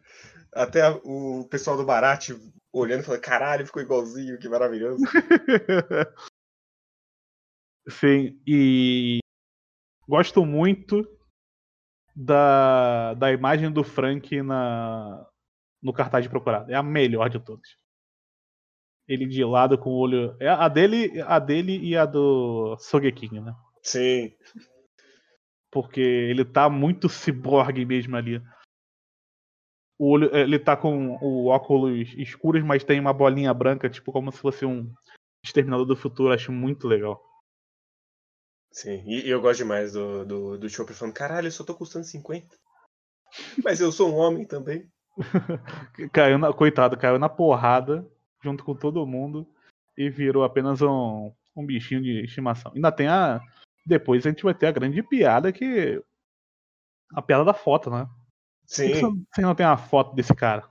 [0.54, 2.32] Até o pessoal do Barat
[2.74, 5.02] olhando e falando: caralho, ficou igualzinho, que maravilhoso.
[7.88, 9.20] Sim, e
[10.10, 11.08] gosto muito
[12.14, 15.26] da, da imagem do Frank na,
[15.82, 16.70] no cartaz de procurado.
[16.70, 17.78] É a melhor de todas.
[19.08, 20.36] Ele de lado com o olho.
[20.40, 23.56] É a dele, a dele e a do Sogeking, né?
[23.82, 24.36] Sim.
[25.72, 28.42] Porque ele tá muito ciborgue mesmo ali.
[29.98, 34.32] O olho, ele tá com o óculos escuros, mas tem uma bolinha branca, tipo como
[34.32, 34.94] se fosse um
[35.44, 36.34] exterminador do futuro.
[36.34, 37.24] Acho muito legal.
[38.72, 39.04] Sim.
[39.08, 42.06] E, e eu gosto demais do, do, do Chopper falando: caralho, eu só tô custando
[42.06, 42.46] 50.
[43.64, 44.90] Mas eu sou um homem também.
[46.12, 48.08] Caiu na, coitado, caiu na porrada
[48.42, 49.48] junto com todo mundo
[49.98, 52.72] e virou apenas um, um bichinho de estimação.
[52.76, 53.42] Ainda tem a.
[53.86, 56.02] Depois a gente vai ter a grande piada que.
[57.14, 58.06] A piada da foto, né?
[58.06, 59.26] Por que Sim.
[59.34, 60.70] Você não tem a foto desse cara?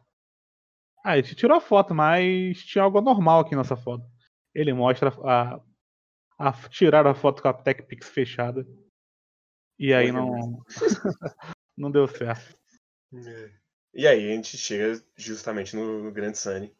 [1.02, 4.05] Ah, a gente tirou a foto, mas tinha algo anormal aqui nessa foto.
[4.55, 5.61] Ele mostra a.
[6.38, 8.66] a tirar a foto com a TechPix fechada.
[9.79, 10.62] E aí não.
[11.76, 12.57] não deu certo.
[13.94, 16.74] E aí a gente chega justamente no, no Grande Sunny.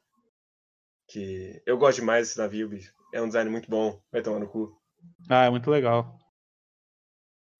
[1.09, 2.93] Que eu gosto demais desse navio, bicho.
[3.13, 4.01] É um design muito bom.
[4.13, 4.77] Vai tomar no cu.
[5.29, 6.19] Ah, é muito legal.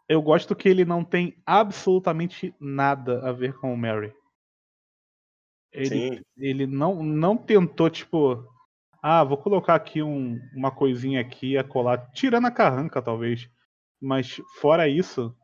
[0.09, 4.13] Eu gosto que ele não tem absolutamente nada a ver com o Mary.
[5.73, 6.21] Ele, Sim.
[6.37, 8.43] ele não, não tentou, tipo,
[9.03, 13.49] ah, vou colocar aqui um- uma coisinha aqui a colar, tirando a carranca, talvez.
[14.01, 15.35] Mas fora isso,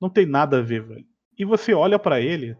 [0.00, 1.04] não tem nada a ver, velho.
[1.38, 2.56] E você olha pra ele.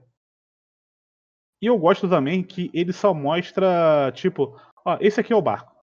[1.62, 5.74] E eu gosto também que ele só mostra, tipo, ó, esse aqui é o barco.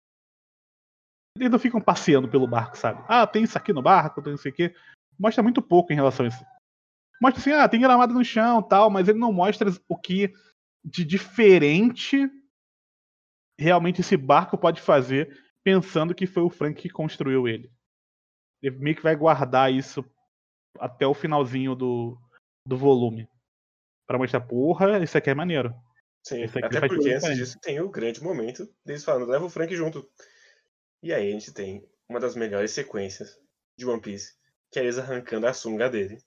[1.37, 3.03] Eles não ficam passeando pelo barco, sabe?
[3.07, 4.73] Ah, tem isso aqui no barco, tem isso aqui.
[5.19, 6.45] Mostra muito pouco em relação a isso.
[7.21, 10.31] Mostra assim, ah, tem gramado no chão tal, mas ele não mostra o que
[10.85, 12.29] de diferente
[13.57, 17.71] realmente esse barco pode fazer, pensando que foi o Frank que construiu ele.
[18.61, 20.03] Ele meio que vai guardar isso
[20.79, 22.17] até o finalzinho do,
[22.67, 23.27] do volume.
[24.05, 25.73] Pra mostrar, porra, isso aqui é maneiro.
[26.23, 26.43] Sim.
[26.43, 30.09] Até porque antes disso tem o grande momento deles falando, leva o Frank junto.
[31.01, 33.37] E aí a gente tem uma das melhores sequências
[33.77, 34.33] de One Piece,
[34.71, 36.17] que é eles arrancando a sunga dele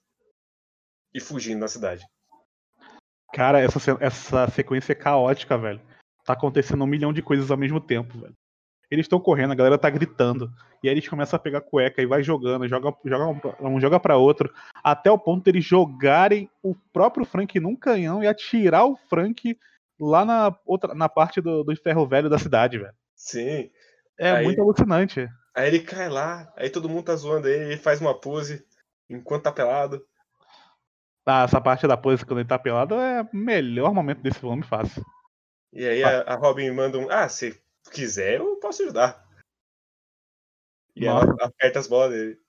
[1.15, 2.05] e fugindo da cidade.
[3.33, 5.81] Cara, essa, essa sequência é caótica, velho.
[6.25, 8.37] Tá acontecendo um milhão de coisas ao mesmo tempo, velho.
[8.91, 10.51] Eles estão correndo, a galera tá gritando.
[10.83, 13.27] E aí eles começam a pegar cueca e vai jogando, joga, joga
[13.61, 18.23] um, um joga pra outro, até o ponto deles jogarem o próprio Frank num canhão
[18.23, 19.59] e atirar o Frank
[19.99, 22.95] lá na outra na parte do, do ferro velho da cidade, velho.
[23.15, 23.71] Sim.
[24.19, 25.29] É Aí- muito alucinante.
[25.55, 28.63] Aí ele cai lá, aí todo mundo tá zoando ele, ele faz uma pose
[29.09, 30.05] enquanto tá pelado.
[31.25, 34.63] Ah, essa parte da pose quando ele tá pelado é o melhor momento desse volume
[34.63, 35.03] fácil.
[35.73, 37.11] E aí a, a Robin manda um.
[37.11, 37.59] Ah, se
[37.91, 39.27] quiser, eu posso ajudar.
[40.95, 42.41] E ela aperta as bolas dele.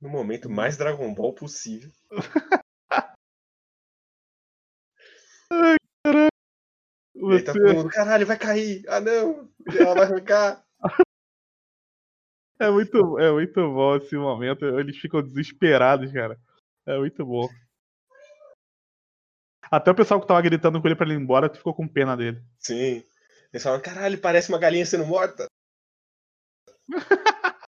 [0.00, 1.90] No momento mais Dragon Ball possível.
[7.16, 8.82] E aí tá Você todo mundo, caralho, vai cair!
[8.88, 9.48] Ah não!
[9.68, 10.64] Ela vai arrancar!
[12.58, 14.64] é muito, é muito bom esse momento.
[14.78, 16.38] Eles ficam desesperados, cara.
[16.86, 17.48] É muito bom.
[19.70, 22.16] Até o pessoal que tava gritando com ele pra ele ir embora ficou com pena
[22.16, 22.42] dele.
[22.58, 23.02] Sim.
[23.54, 25.46] Eles falam, caralho, parece uma galinha sendo morta.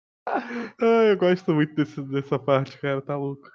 [0.80, 3.00] Ah, eu gosto muito desse- dessa parte, cara.
[3.02, 3.48] Tá louco.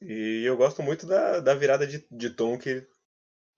[0.00, 2.86] E eu gosto muito da, da virada de, de tom que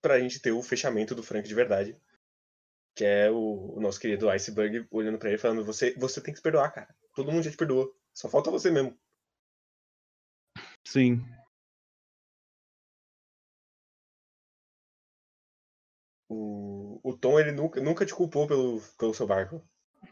[0.01, 1.97] pra gente ter o fechamento do Frank de verdade.
[2.95, 6.33] Que é o, o nosso querido Iceberg olhando pra ele e falando, você, você tem
[6.33, 6.95] que se perdoar, cara.
[7.15, 7.95] Todo mundo já te perdoou.
[8.13, 8.97] Só falta você mesmo.
[10.85, 11.25] Sim.
[16.33, 19.61] O, o Tom, ele nunca, nunca te culpou pelo, pelo seu barco.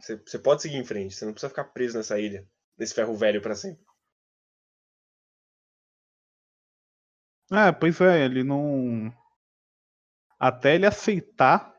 [0.01, 2.45] Você, você pode seguir em frente, você não precisa ficar preso nessa ilha,
[2.77, 3.85] nesse ferro velho pra sempre.
[7.49, 9.13] É, pois é, ele não.
[10.37, 11.73] Até ele aceitar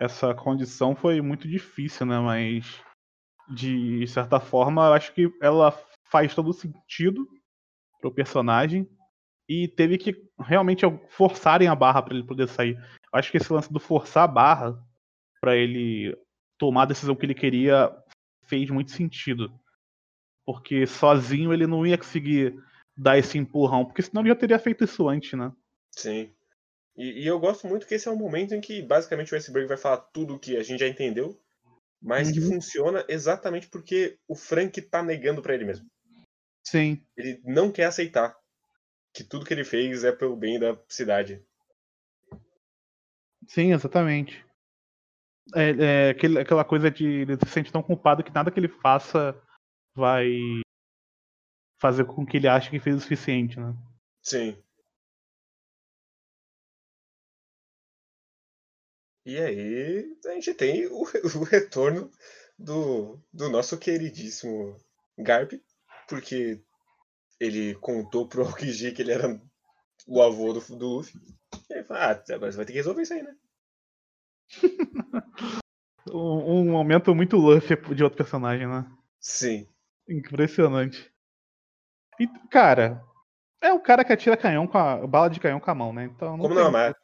[0.00, 2.18] essa condição foi muito difícil, né?
[2.18, 2.82] Mas
[3.50, 5.72] de certa forma, eu acho que ela
[6.10, 7.28] faz todo sentido
[8.00, 8.88] pro personagem
[9.48, 12.76] e teve que realmente forçarem a barra pra ele poder sair.
[13.12, 14.78] Acho que esse lance do forçar a barra
[15.40, 16.16] pra ele
[16.58, 17.90] tomar a decisão que ele queria
[18.44, 19.52] fez muito sentido.
[20.44, 22.54] Porque sozinho ele não ia conseguir
[22.96, 25.52] dar esse empurrão, porque senão ele já teria feito isso antes, né?
[25.90, 26.32] Sim.
[26.96, 29.68] E, e eu gosto muito que esse é um momento em que basicamente o Iceberg
[29.68, 31.38] vai falar tudo o que a gente já entendeu,
[32.00, 32.52] mas que Uhum.
[32.54, 35.86] funciona exatamente porque o Frank tá negando pra ele mesmo.
[36.64, 37.04] Sim.
[37.16, 38.36] Ele não quer aceitar
[39.12, 41.42] que tudo que ele fez é pelo bem da cidade.
[43.48, 44.44] Sim, exatamente.
[45.54, 48.68] É, é aquele- aquela coisa de ele se sente tão culpado que nada que ele
[48.68, 49.34] faça
[49.94, 50.26] vai
[51.80, 53.74] fazer com que ele ache que fez o suficiente, né?
[54.22, 54.56] Sim.
[59.24, 62.10] E aí a gente tem o, o retorno
[62.58, 64.76] do, do nosso queridíssimo
[65.18, 65.52] Garp,
[66.08, 66.60] porque
[67.40, 69.40] ele contou pro Aokiji que ele era
[70.06, 71.20] o avô do, do Luffy.
[71.70, 73.36] Ele fala, ah, agora você vai ter que resolver isso aí, né?
[76.08, 78.86] Um, um momento muito Luffy de outro personagem, né?
[79.20, 79.66] Sim.
[80.08, 81.12] Impressionante.
[82.20, 83.02] E, cara,
[83.60, 86.04] é o cara que atira canhão com a bala de canhão com a mão, né?
[86.04, 86.96] Então não Como tem, não amar?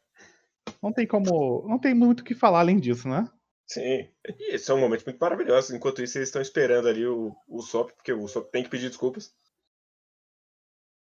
[0.81, 3.29] não tem como, não tem muito o que falar além disso, né?
[3.67, 4.09] Sim.
[4.25, 5.75] E esse é um momento muito maravilhoso.
[5.75, 8.87] Enquanto isso, eles estão esperando ali o, o Sop, porque o Sop tem que pedir
[8.87, 9.35] desculpas.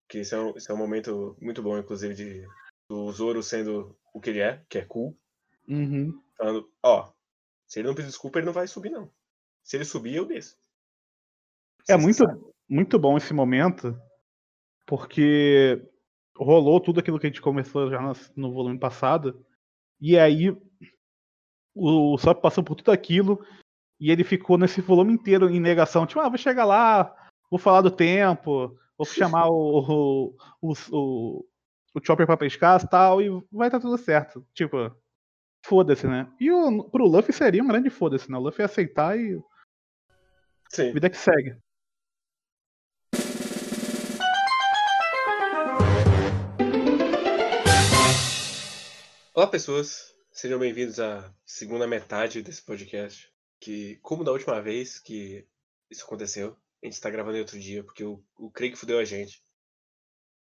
[0.09, 2.47] Que esse é um, esse é um momento muito bom, inclusive, de
[2.93, 5.17] do Zoro sendo o que ele é, que é cool.
[5.67, 6.21] Uhum.
[6.37, 7.11] Falando, ó,
[7.65, 9.11] se ele não pedir desculpa, ele não vai subir, não.
[9.63, 10.55] Se ele subir, eu desço.
[11.89, 12.39] É muito, sabe.
[12.69, 13.99] muito bom esse momento,
[14.85, 15.81] porque
[16.37, 17.99] rolou tudo aquilo que a gente começou já
[18.35, 19.43] no, volume passado,
[19.99, 20.55] e aí
[21.73, 23.43] o Sop passou por tudo aquilo,
[23.99, 27.13] e ele ficou nesse volume inteiro em negação, tipo, ah, vou chegar lá,
[27.49, 31.45] vou falar do tempo, vou chamar o, o, o,
[31.93, 34.45] o, Chopper pra pescar e tal, e vai estar tudo certo.
[34.53, 34.91] Tipo,
[35.65, 36.31] foda-se, né?
[36.39, 38.37] E o, pro Luffy seria um grande foda-se, né?
[38.37, 39.39] O Luffy ia aceitar e
[40.69, 40.91] Sim.
[40.91, 41.57] vida que segue.
[49.35, 50.13] Olá, pessoas.
[50.31, 53.31] Sejam bem-vindos à segunda metade desse podcast.
[53.59, 55.47] Que, como da última vez que
[55.89, 59.05] isso aconteceu, a gente está gravando em outro dia, porque o, o Craig fudeu a
[59.05, 59.41] gente.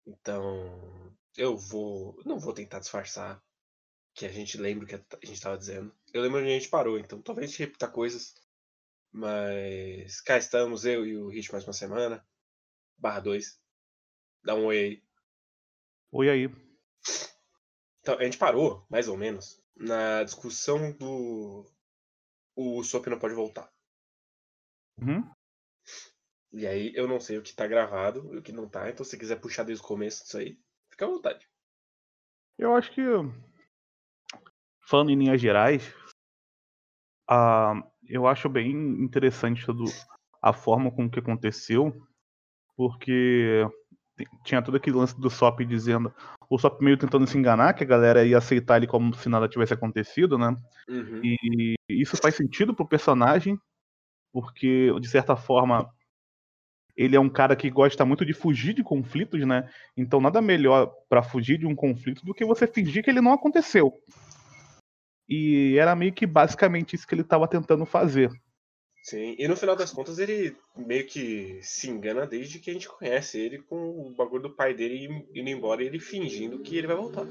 [0.06, 2.22] Então, eu vou.
[2.26, 3.44] Não vou tentar disfarçar
[4.14, 5.94] que a gente lembra o que a gente estava dizendo.
[6.14, 8.34] Eu lembro onde a gente parou, então talvez a gente repita coisas.
[9.12, 12.26] Mas cá estamos, eu e o Rich mais uma semana.
[12.98, 13.60] Barra 2.
[14.44, 15.04] Dá um oi aí.
[16.12, 16.50] Oi aí.
[18.02, 21.66] Então, a gente parou, mais ou menos, na discussão do.
[22.56, 23.72] O Sop não pode voltar.
[25.00, 25.28] Uhum.
[26.52, 29.04] E aí eu não sei o que tá gravado e o que não tá, então
[29.04, 30.60] se quiser puxar desde o começo disso aí,
[30.94, 31.48] fica à vontade.
[32.58, 33.02] Eu acho que,
[34.88, 35.94] falando em linhas gerais,
[37.30, 37.74] ah,
[38.08, 39.86] eu acho bem interessante todo
[40.42, 41.94] a forma com que aconteceu,
[42.76, 43.68] porque
[44.46, 46.14] tinha todo aquele lance do Sop dizendo.
[46.50, 49.50] O Sop meio tentando se enganar, que a galera ia aceitar ele como se nada
[49.50, 50.56] tivesse acontecido, né?
[50.88, 51.22] Uhum.
[51.24, 53.58] E isso faz sentido pro personagem,
[54.32, 55.92] porque, de certa forma,
[56.96, 59.70] ele é um cara que gosta muito de fugir de conflitos, né?
[59.98, 63.34] Então nada melhor para fugir de um conflito do que você fingir que ele não
[63.34, 63.94] aconteceu.
[65.28, 68.30] E era meio que basicamente isso que ele estava tentando fazer.
[69.04, 72.88] Sim, e no final das contas ele meio que se engana desde que a gente
[72.88, 76.88] conhece ele com o bagulho do pai dele indo embora e ele fingindo que ele
[76.88, 77.28] vai voltar.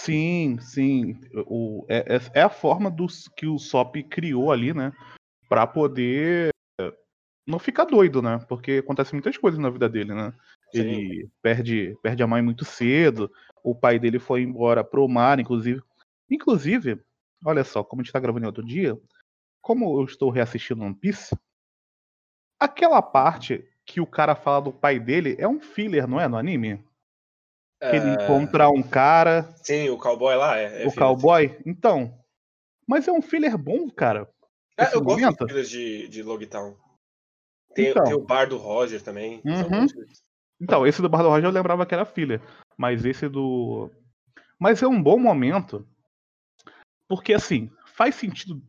[0.00, 1.20] Sim, sim.
[1.46, 4.92] O, é, é, é a forma dos, que o Sop criou ali, né?
[5.46, 6.50] Pra poder
[7.50, 8.44] não ficar doido, né?
[8.48, 10.32] Porque acontecem muitas coisas na vida dele, né?
[10.72, 10.80] Sim.
[10.80, 13.30] Ele perde, perde a mãe muito cedo.
[13.62, 15.82] O pai dele foi embora pro mar, inclusive.
[16.30, 17.00] Inclusive,
[17.44, 18.98] olha só, como a gente tá gravando outro dia,
[19.60, 21.36] como eu estou reassistindo One Piece,
[22.58, 26.28] aquela parte que o cara fala do pai dele é um filler, não é?
[26.28, 26.84] No anime?
[27.80, 30.84] Que ele É, encontra um cara, Sim, o cowboy lá é.
[30.84, 30.94] é o filler.
[30.94, 31.58] cowboy.
[31.66, 32.16] Então.
[32.86, 34.28] Mas é um filler bom, cara.
[34.78, 35.46] É, eu gosto momento.
[35.46, 36.76] de fillers de, de Logtown.
[37.74, 38.04] Tem, Então.
[38.04, 39.40] tem o bar do Roger também.
[39.44, 39.86] Uhum.
[40.60, 42.40] Então, esse do Bar do Roger eu lembrava que era filler.
[42.76, 43.90] Mas esse do.
[44.58, 45.86] Mas é um bom momento.
[47.08, 48.62] Porque assim, faz sentido.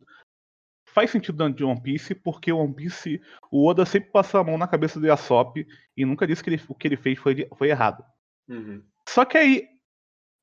[0.88, 4.44] Faz sentido dentro de One Piece, porque o One Piece, o Oda sempre passa a
[4.44, 7.48] mão na cabeça do Yasop e nunca disse que ele- o que ele fez foi,
[7.56, 8.04] foi errado.
[8.48, 8.82] Uhum.
[9.08, 9.68] Só que aí,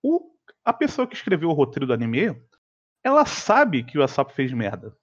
[0.03, 0.31] o-
[0.65, 2.35] a pessoa que escreveu o roteiro do anime,
[3.03, 4.95] ela sabe que o Yasop fez merda.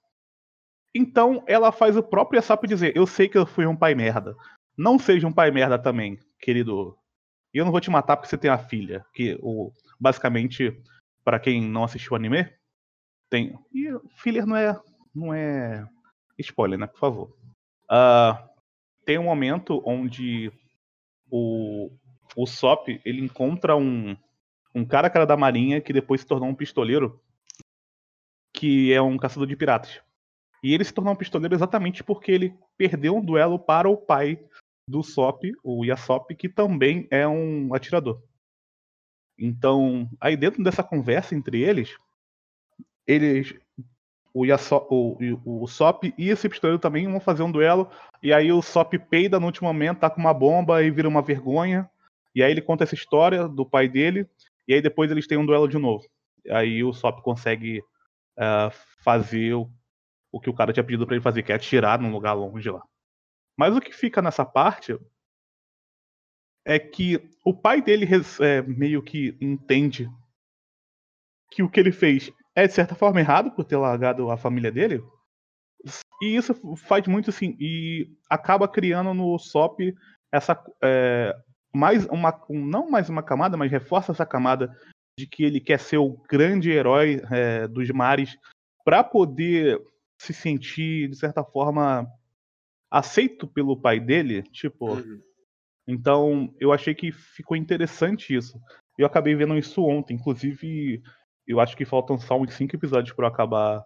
[0.97, 4.35] Então ela faz o próprio Yasop dizer: Eu sei que eu fui um pai merda.
[4.75, 6.97] Não seja um pai merda também, querido.
[7.53, 9.05] E eu não vou te matar porque você tem uma filha.
[9.13, 10.75] Que o, basicamente,
[11.23, 12.51] para quem não assistiu o anime,
[13.29, 13.53] tem.
[13.71, 14.81] E filler não é.
[15.13, 15.87] Não é.
[16.39, 16.87] Spoiler, né?
[16.87, 17.37] Por favor.
[17.87, 18.49] Ah,
[19.05, 20.51] tem um momento onde
[21.29, 21.91] o,
[22.35, 24.17] o Sop ele encontra um,
[24.73, 27.21] um cara cara da marinha que depois se tornou um pistoleiro
[28.51, 30.06] que é um caçador de piratas.
[30.63, 34.39] E ele se tornou um pistoleiro exatamente porque ele perdeu um duelo para o pai
[34.87, 38.21] do Sop, o Yasop, que também é um atirador.
[39.37, 41.95] Então, aí dentro dessa conversa entre eles,
[43.05, 43.53] eles
[44.33, 47.89] o, Yasop, o, o, Sop e esse pistoleiro também vão fazer um duelo.
[48.21, 51.21] E aí o Sop peida no último momento, tá com uma bomba e vira uma
[51.21, 51.89] vergonha.
[52.33, 54.27] E aí ele conta essa história do pai dele.
[54.67, 56.05] E aí depois eles têm um duelo de novo.
[56.49, 57.83] Aí o Sop consegue
[58.37, 58.71] ah,
[59.03, 59.69] fazer o,
[60.37, 62.69] o que o cara tinha pedido pra ele fazer, que é atirar num lugar longe
[62.69, 62.81] lá.
[63.57, 64.97] Mas o que fica nessa parte
[66.65, 68.05] é que o pai dele
[68.41, 70.09] é, meio que entende
[71.49, 74.71] que o que ele fez é de certa forma errado por ter largado a família
[74.71, 75.01] dele.
[76.21, 77.55] E isso faz muito assim.
[77.59, 79.79] E acaba criando no Sop
[80.31, 80.61] essa.
[80.83, 81.35] é,
[81.73, 82.43] mais uma.
[82.49, 84.75] um- não mais uma camada, mas reforça essa camada
[85.17, 88.37] de que ele quer ser o grande herói é, dos mares
[88.83, 89.79] para poder
[90.17, 92.07] se sentir, de certa forma,
[92.89, 94.43] aceito pelo pai dele.
[94.43, 94.93] Tipo.
[94.95, 95.21] Uhum.
[95.87, 98.59] Então, eu achei que ficou interessante isso.
[98.97, 100.15] Eu acabei vendo isso ontem.
[100.15, 101.01] Inclusive,
[101.45, 103.85] eu acho que faltam só uns 5 episódios para acabar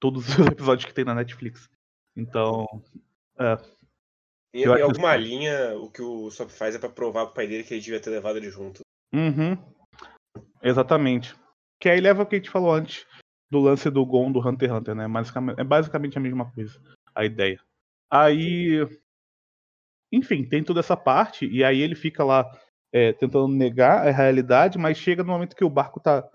[0.00, 1.68] todos os episódios que tem na Netflix.
[2.16, 2.66] Então,
[4.54, 5.24] E, Eu em alguma assim.
[5.24, 8.00] linha, o que o Sop faz é pra provar pro pai dele que ele devia
[8.00, 8.82] ter levado ele junto.
[9.12, 9.56] uhum,
[10.62, 11.34] exatamente.
[11.80, 13.06] Que aí leva o que a gente falou antes
[13.52, 15.06] do lance do Gon do Hunter x Hunter, né?
[15.06, 16.80] Basicamente, é basicamente a mesma coisa,
[17.14, 17.60] a ideia.
[18.10, 18.78] Aí,
[20.10, 22.50] enfim, tem toda essa parte, e aí ele fica lá
[22.90, 26.26] é, tentando negar a realidade, mas chega no momento que o barco tá.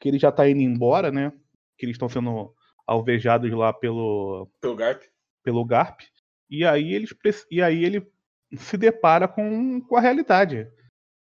[0.00, 1.34] que ele já tá indo embora, né?
[1.76, 2.54] Que eles estão sendo
[2.86, 5.02] alvejados lá pelo, Pelo Garp.
[5.44, 6.00] pelo Garp.
[6.48, 7.14] E aí, eles,
[7.50, 8.10] e aí ele
[8.56, 10.66] se depara com, com a realidade.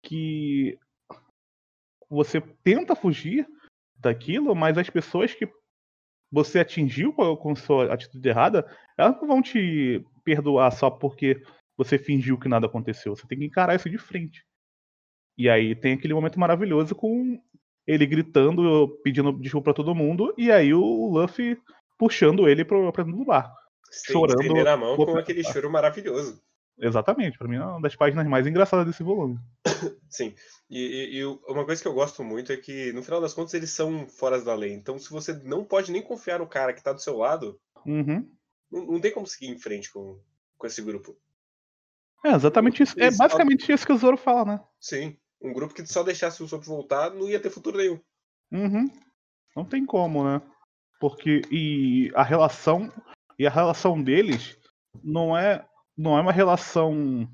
[0.03, 0.77] Que
[2.07, 3.47] você tenta fugir
[3.99, 5.49] daquilo, mas as pessoas que
[6.31, 8.65] você atingiu com sua atitude errada,
[8.97, 11.41] elas não vão te perdoar só porque
[11.77, 13.15] você fingiu que nada aconteceu.
[13.15, 14.43] Você tem que encarar isso de frente.
[15.37, 17.39] E aí tem aquele momento maravilhoso com
[17.85, 21.57] ele gritando, pedindo desculpa pra todo mundo, e aí o Luffy
[21.97, 23.55] puxando ele pro, pra dentro do barco.
[23.89, 26.41] Você tem Chorando, a mão com aquele choro maravilhoso.
[26.79, 29.39] Exatamente, pra mim é uma das páginas mais engraçadas desse volume.
[30.09, 30.35] Sim.
[30.69, 33.53] E, e- e uma coisa que eu gosto muito é que, no final das contas,
[33.53, 34.73] eles são fora da lei.
[34.73, 38.29] Então, se você não pode nem confiar no cara que tá do seu lado, Uhum.
[38.71, 40.21] não, não tem como seguir em frente com,
[40.57, 41.17] com esse grupo.
[42.25, 42.99] É exatamente isso.
[42.99, 44.59] É Eles basicamente isso que o Zoro fala, né?
[44.79, 45.17] Sim.
[45.41, 47.99] Um grupo que só deixasse o Sop voltar não ia ter futuro nenhum.
[48.51, 48.87] Uhum.
[49.55, 50.41] Não tem como, né?
[50.99, 52.91] Porque e a relação
[53.37, 54.57] e a relação deles
[55.03, 55.63] não é
[55.97, 57.27] não é uma relação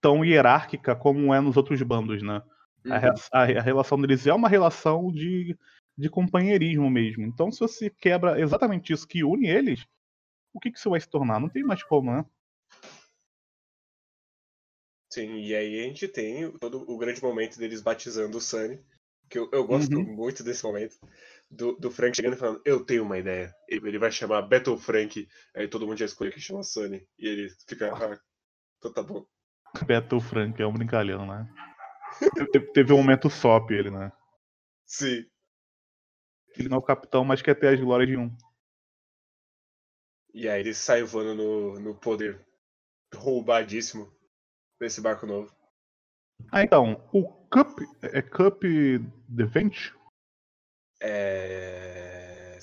[0.00, 2.42] tão hierárquica como é nos outros bandos, né?
[2.88, 3.14] A, Uhum.
[3.32, 5.54] a- a relação deles é uma relação de,
[5.98, 7.24] de companheirismo mesmo.
[7.24, 9.84] Então, se você quebra exatamente isso que une eles,
[10.54, 11.38] o que, que isso vai se tornar?
[11.38, 12.24] Não tem mais como, né?
[15.12, 18.80] Sim, e aí a gente tem todo o grande momento deles batizando o Sunny,
[19.30, 20.04] que eu, eu gosto Uhum.
[20.04, 20.98] muito desse momento,
[21.48, 23.54] do, do Frank chegando e falando, eu tenho uma ideia.
[23.68, 27.48] Ele vai chamar Battle Frank, aí todo mundo já escolhe que chama Sunny, e ele
[27.66, 28.20] fica, ah,
[28.78, 29.24] então tá bom.
[29.86, 31.48] Beto Frank é um brincalhão, né?
[32.50, 34.10] Teve, teve um momento sop ele, né?
[34.84, 35.24] Sim.
[36.56, 38.36] Ele não é o capitão, mas quer ter as glórias de um.
[40.34, 42.44] E aí ele sai voando no, no poder
[43.14, 44.12] roubadíssimo
[44.80, 45.54] desse barco novo.
[46.52, 48.62] Ah, então, o Cup é Cup
[49.28, 49.92] Devent?
[51.00, 52.58] É.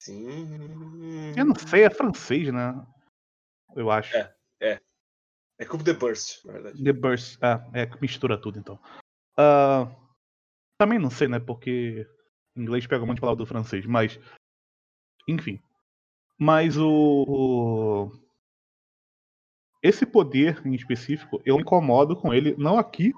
[0.00, 1.34] Sim.
[1.36, 2.74] Eu não sei, é francês, né?
[3.76, 4.16] Eu acho.
[4.16, 4.34] É.
[5.62, 6.82] É Cup the Burst, na verdade.
[6.82, 7.38] The Burst.
[7.40, 8.80] Ah, é que mistura tudo então.
[9.36, 9.88] Ah,
[10.76, 11.38] também não sei, né?
[11.38, 12.04] Porque
[12.56, 14.18] inglês pega um monte de palavra do francês, mas.
[15.28, 15.62] Enfim.
[16.36, 18.10] Mas o.
[19.82, 23.12] Esse poder em específico, eu me incomodo com ele, não aqui,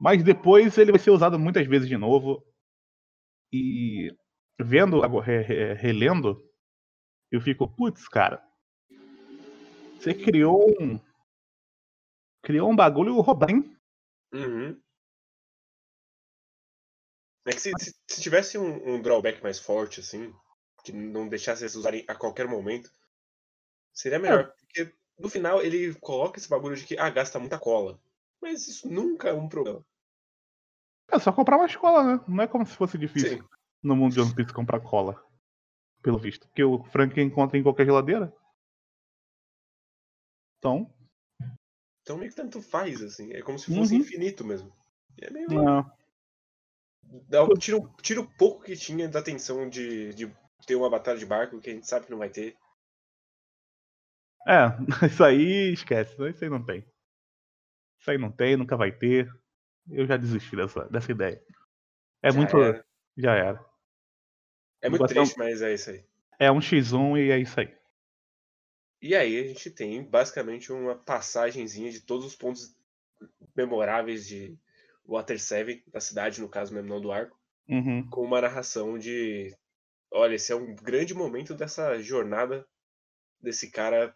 [0.00, 2.44] mas depois ele vai ser usado muitas vezes de novo.
[3.52, 4.14] E
[4.60, 5.00] vendo,
[5.78, 6.46] relendo,
[7.32, 8.46] eu fico, putz, cara.
[9.98, 11.00] Você criou um.
[12.42, 13.76] Criou um bagulho Robin.
[14.32, 14.80] Uhum.
[17.46, 20.32] É que se, se, se tivesse um, um drawback mais forte, assim,
[20.84, 22.90] que não deixasse eles usarem a qualquer momento,
[23.92, 24.54] seria melhor.
[24.60, 27.98] Porque no final ele coloca esse bagulho de que, ah, gasta muita cola.
[28.40, 29.84] Mas isso nunca é um problema.
[31.10, 32.24] É só comprar uma cola, né?
[32.28, 33.44] Não é como se fosse difícil Sim.
[33.82, 35.22] no mundo de One Piece comprar cola.
[36.02, 36.46] Pelo visto.
[36.46, 38.32] Porque o Frank encontra em qualquer geladeira.
[40.58, 40.92] Então.
[42.02, 43.32] Então meio que tanto faz, assim.
[43.32, 44.00] É como se fosse Uhum.
[44.00, 44.72] infinito mesmo.
[45.20, 45.48] E é meio.
[45.48, 45.90] Não.
[47.02, 50.32] Dá, tira, tira o pouco que tinha da tensão de, de
[50.66, 52.56] ter uma batalha de barco que a gente sabe que não vai ter.
[54.46, 54.66] É,
[55.06, 56.12] isso aí esquece.
[56.30, 56.84] Isso aí não tem.
[58.00, 59.28] Isso aí não tem, nunca vai ter.
[59.90, 61.42] Eu já desisti dessa, dessa ideia.
[62.22, 62.56] É Já muito.
[62.56, 62.84] era.
[63.16, 63.64] Já era.
[64.80, 66.04] É muito Bota um- triste, mas é isso aí.
[66.38, 67.76] É um X1 e é isso aí.
[69.00, 72.76] E aí a gente tem basicamente uma passagenzinha de todos os pontos
[73.56, 74.56] memoráveis de
[75.04, 77.36] Water 7, da cidade, no caso mesmo, não do arco,
[77.68, 78.08] Uhum.
[78.08, 79.54] com uma narração de.
[80.10, 82.66] Olha, esse é um grande momento dessa jornada
[83.40, 84.14] desse cara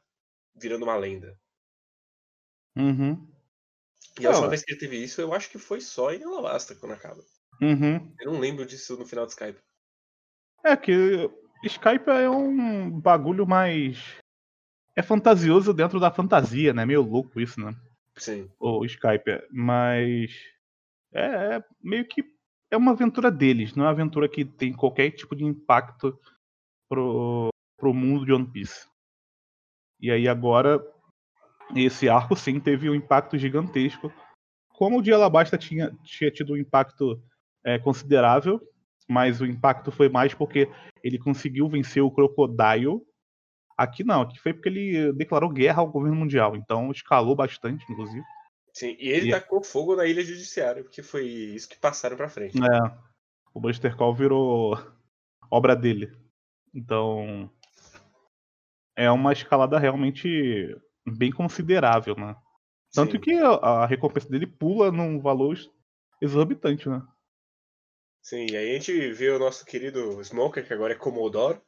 [0.55, 1.39] virando uma lenda.
[2.77, 3.29] Uhum.
[4.21, 6.75] E a última vez que ele teve isso, eu acho que foi só em Alabasta
[6.75, 7.23] quando acaba.
[7.61, 8.15] Uhum.
[8.21, 9.59] Eu não lembro disso no final do Skype.
[10.65, 11.31] É que
[11.65, 14.17] Skype é um bagulho mais.
[14.97, 16.85] É fantasioso dentro da fantasia, né?
[16.85, 17.75] Meio louco isso, né?
[18.17, 18.51] Sim.
[18.59, 19.31] O Skype.
[19.31, 19.47] é.
[19.51, 20.33] Mas.
[21.13, 22.25] É, é meio que.
[22.71, 26.19] É uma aventura deles, não é uma aventura que tem qualquer tipo de impacto
[26.89, 28.89] pro, pro mundo de One Piece.
[30.03, 30.85] E aí agora.
[31.75, 34.13] Esse arco sim teve um impacto gigantesco.
[34.75, 37.23] Como o de Alabasta tinha, tinha tido um impacto
[37.65, 38.61] é, considerável,
[39.09, 40.69] mas o impacto foi mais porque
[41.03, 43.01] ele conseguiu vencer o Crocodile.
[43.79, 48.25] Aqui não, aqui foi porque ele declarou guerra ao governo mundial, então escalou bastante, inclusive.
[48.75, 48.97] Sim.
[48.99, 52.59] E ele E- tacou fogo na ilha judiciária, porque foi isso que passaram pra frente.
[52.59, 52.99] É,
[53.55, 54.77] o Buster Call virou
[55.51, 56.13] obra dele.
[56.75, 57.51] Então
[59.03, 60.77] é uma escalada realmente
[61.07, 62.37] bem considerável, né?
[62.93, 63.21] Tanto Sim.
[63.21, 65.57] que a, recompensa dele pula num valor
[66.21, 67.03] exorbitante, né?
[68.21, 71.61] Sim, e aí a gente vê o nosso querido Smoker, que agora é Comodoro,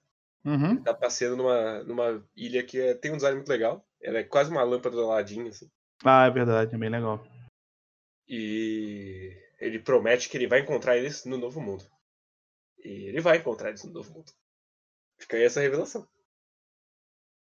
[0.45, 0.82] Uhum.
[0.82, 3.85] tá passeando numa, numa ilha que é- tem um design muito legal.
[4.01, 5.70] Ela é quase uma lâmpada do Aladdin, assim.
[6.05, 7.26] Ah, é verdade, é bem legal.
[8.28, 11.85] E ele promete que ele vai encontrar eles no Novo Mundo.
[12.78, 14.30] E ele vai encontrar eles no Novo Mundo.
[15.18, 16.07] Fica aí essa revelação.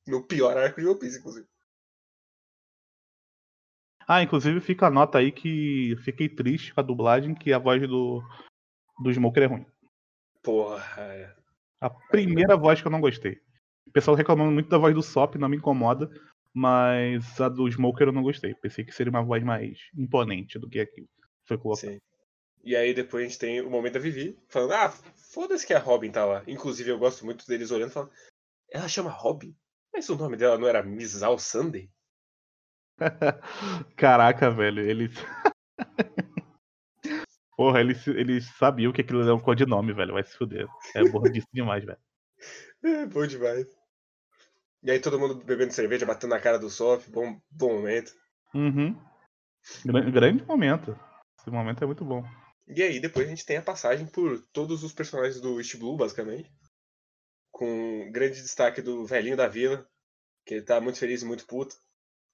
[0.09, 1.47] No pior arco de One Piece, inclusive.
[4.09, 7.87] Ah, inclusive fica a nota aí que fiquei triste com a dublagem, que a voz
[7.87, 8.23] do,
[9.03, 9.67] do Smoker é ruim.
[10.43, 11.37] Porra, é.
[11.79, 13.39] A primeira voz que eu não gostei.
[13.87, 16.11] O pessoal reclamando muito da voz do Sop, não me incomoda,
[16.55, 18.55] mas a do Smoker eu não gostei.
[18.55, 21.07] Pensei que seria uma voz mais imponente do que aqui
[21.47, 21.91] foi colocado.
[21.91, 22.01] Sim.
[22.65, 24.91] E aí depois a gente tem o momento da Vivi falando, ah,
[25.33, 26.43] foda-se que a Robin tá lá.
[26.47, 28.13] Inclusive eu gosto muito deles olhando e falando,
[28.71, 29.55] ela chama Robin?
[29.93, 31.91] Mas o nome dela não era Mizal Sunday?
[33.97, 35.15] Caraca, velho, eles.
[37.57, 40.15] Porra, eles, eles sabiam que aquilo era um codinome, velho.
[40.15, 40.67] Vai se fuder.
[40.95, 41.99] É bordice demais, velho.
[42.81, 43.67] É bom demais.
[44.85, 48.13] E aí todo mundo bebendo cerveja, batendo na cara do Sof, bom, bom momento.
[48.55, 48.97] Uhum.
[49.85, 50.97] Grande, grande momento.
[51.41, 52.25] Esse momento é muito bom.
[52.69, 55.97] E aí depois a gente tem a passagem por todos os personagens do East Blue,
[55.97, 56.49] basicamente.
[57.59, 59.85] Com grande destaque do velhinho da vila,
[60.47, 61.75] que ele tá muito feliz e muito puto.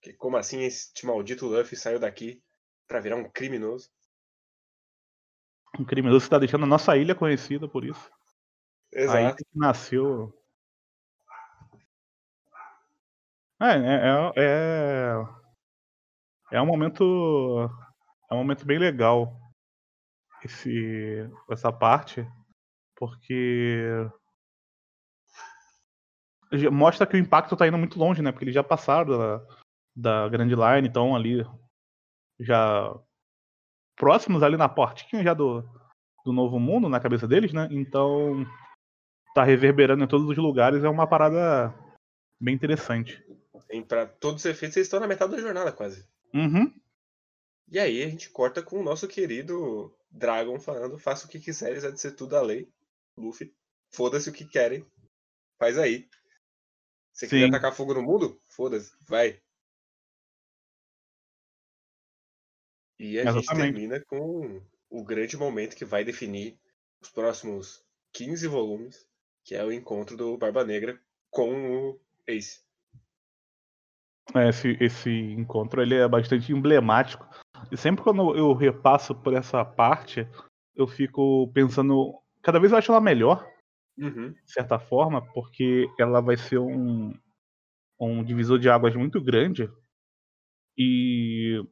[0.03, 2.43] Que como assim esse maldito Luffy saiu daqui
[2.87, 3.91] pra virar um criminoso?
[5.79, 8.13] Um criminoso que tá deixando a nossa ilha conhecida por isso.
[8.95, 9.37] A ilha Exato.
[9.37, 10.39] que nasceu.
[13.63, 15.15] É, é, é,
[16.53, 17.71] é, é um momento.
[18.31, 19.41] É um momento bem legal
[20.45, 22.29] esse, essa parte,
[22.95, 24.07] porque
[26.71, 28.31] mostra que o impacto tá indo muito longe, né?
[28.33, 29.47] Porque eles já passaram da,
[29.97, 31.45] da Grand Line, então ali
[32.39, 32.95] já
[33.97, 35.63] próximos ali na portinha já do,
[36.25, 37.69] do novo mundo na cabeça deles, né?
[37.71, 38.45] Então
[39.35, 41.75] tá reverberando em todos os lugares, é uma parada
[42.41, 43.25] bem interessante.
[43.71, 46.07] E pra todos os efeitos, eles estão na metade da jornada quase.
[46.33, 46.73] Uhum.
[47.69, 51.85] E aí a gente corta com o nosso querido Dragon falando, faça o que quiseres,
[51.85, 52.69] há de ser tudo a lei.
[53.17, 53.53] Luffy,
[53.93, 54.87] foda-se o que querem.
[55.59, 56.09] Faz aí.
[57.15, 57.39] Você Sim.
[57.39, 58.41] quer atacar fogo no mundo?
[58.45, 59.41] Foda-se, vai.
[62.99, 63.73] E a gente Exatamente.
[63.73, 64.61] termina com
[64.91, 66.59] o grande momento que vai definir
[67.01, 69.09] os próximos 15 volumes,
[69.45, 71.01] que é o encontro do Barba Negra
[71.31, 72.65] com o Ace.
[74.35, 77.29] É, Esse, esse encontro ele é bastante emblemático.
[77.71, 80.27] E sempre quando eu repasso por essa parte,
[80.75, 82.21] eu fico pensando.
[82.43, 83.47] Cada vez eu acho ela melhor,
[83.97, 84.33] Uhum.
[84.33, 87.13] de certa forma, porque ela vai ser um,
[88.01, 89.71] um divisor de águas muito grande.
[90.77, 91.63] E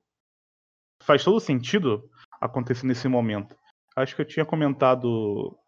[1.03, 2.09] faz todo sentido
[2.41, 3.57] acontecer nesse momento.
[3.97, 5.59] Acho que eu tinha comentado.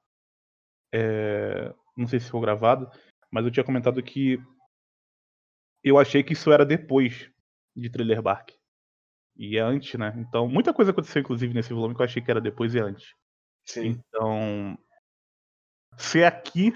[0.92, 2.88] é, não sei se foi gravado,
[3.30, 4.38] mas eu tinha comentado que
[5.82, 7.30] eu achei que isso era depois
[7.76, 8.52] de Thriller Bark.
[9.36, 10.14] E é antes, né?
[10.16, 13.12] Então, muita coisa aconteceu, inclusive, nesse volume que eu achei que era depois e antes.
[13.66, 13.88] Sim.
[13.88, 14.78] Então,
[15.98, 16.72] ser aqui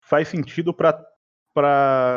[0.00, 0.92] faz sentido pra,
[1.52, 2.16] pra.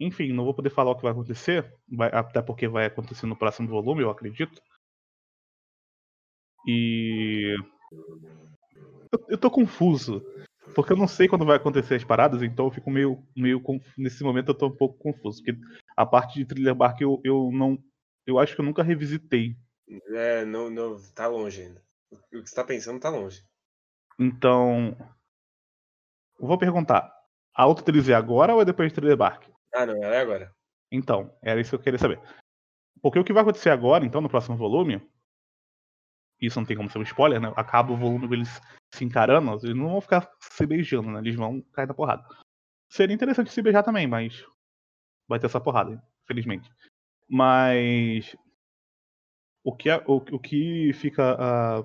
[0.00, 3.36] Enfim, não vou poder falar o que vai acontecer, vai- até porque vai acontecer no
[3.36, 4.60] próximo volume, eu acredito.
[6.66, 7.56] E.
[9.12, 10.24] Eu, eu tô confuso.
[10.74, 13.22] Porque eu não sei quando vai acontecer as paradas, então eu fico meio.
[13.34, 13.62] meio
[13.96, 15.42] Nesse momento eu tô um pouco confuso.
[15.42, 15.58] Porque
[15.96, 17.78] a parte de Thriller Bark eu, eu não.
[18.26, 19.56] Eu acho que eu nunca revisitei.
[20.10, 21.82] É, não, não, tá longe ainda.
[22.12, 23.42] O que você tá pensando tá longe.
[24.18, 24.96] Então.
[26.38, 27.12] Vou perguntar.
[27.54, 29.48] A auto-trilha é agora ou é depois de Bark?
[29.74, 30.54] Ah, não, ela é agora.
[30.90, 32.20] Então, era isso que eu queria saber.
[33.02, 35.02] Porque o que vai acontecer agora, então, no próximo volume,
[36.40, 37.52] isso não tem como ser um spoiler, né?
[37.56, 38.60] Acaba o volume eles
[38.94, 41.18] se encarando, eles não vão ficar se beijando, né?
[41.18, 42.24] Eles vão cair na porrada.
[42.88, 44.44] Seria interessante se beijar também, mas
[45.26, 46.70] vai ter essa porrada, infelizmente.
[47.28, 48.34] Mas
[49.64, 51.84] o que, o, o que fica ah,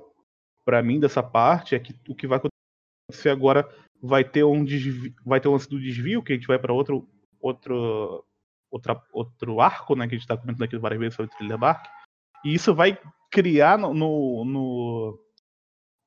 [0.63, 3.67] pra mim dessa parte é que o que vai acontecer agora
[4.05, 6.73] vai ter um desvio, vai ter um lance do desvio, que a gente vai pra
[6.73, 7.07] outro
[7.39, 8.25] outro
[8.69, 11.87] outra, outro arco, né, que a gente tá comentando aqui várias vezes sobre Thriller Bark.
[12.43, 12.99] E isso vai
[13.31, 15.19] criar no, no, no-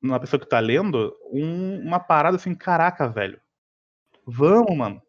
[0.01, 3.39] na pessoa que tá lendo um- uma parada assim, caraca, velho.
[4.25, 5.01] Vamos, mano.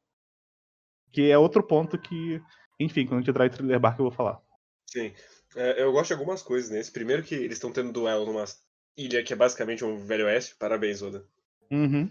[1.12, 2.40] Que é outro ponto que,
[2.78, 4.40] enfim, quando a gente entrar em Thriller Bark eu vou falar.
[4.86, 5.12] Sim.
[5.56, 6.92] É, eu gosto de algumas coisas nesse.
[6.92, 8.44] Primeiro que eles estão tendo duelo numa
[8.96, 10.54] ilha que é basicamente um Velho Oeste.
[10.56, 11.24] Parabéns, Oda.
[11.70, 12.08] Uhum.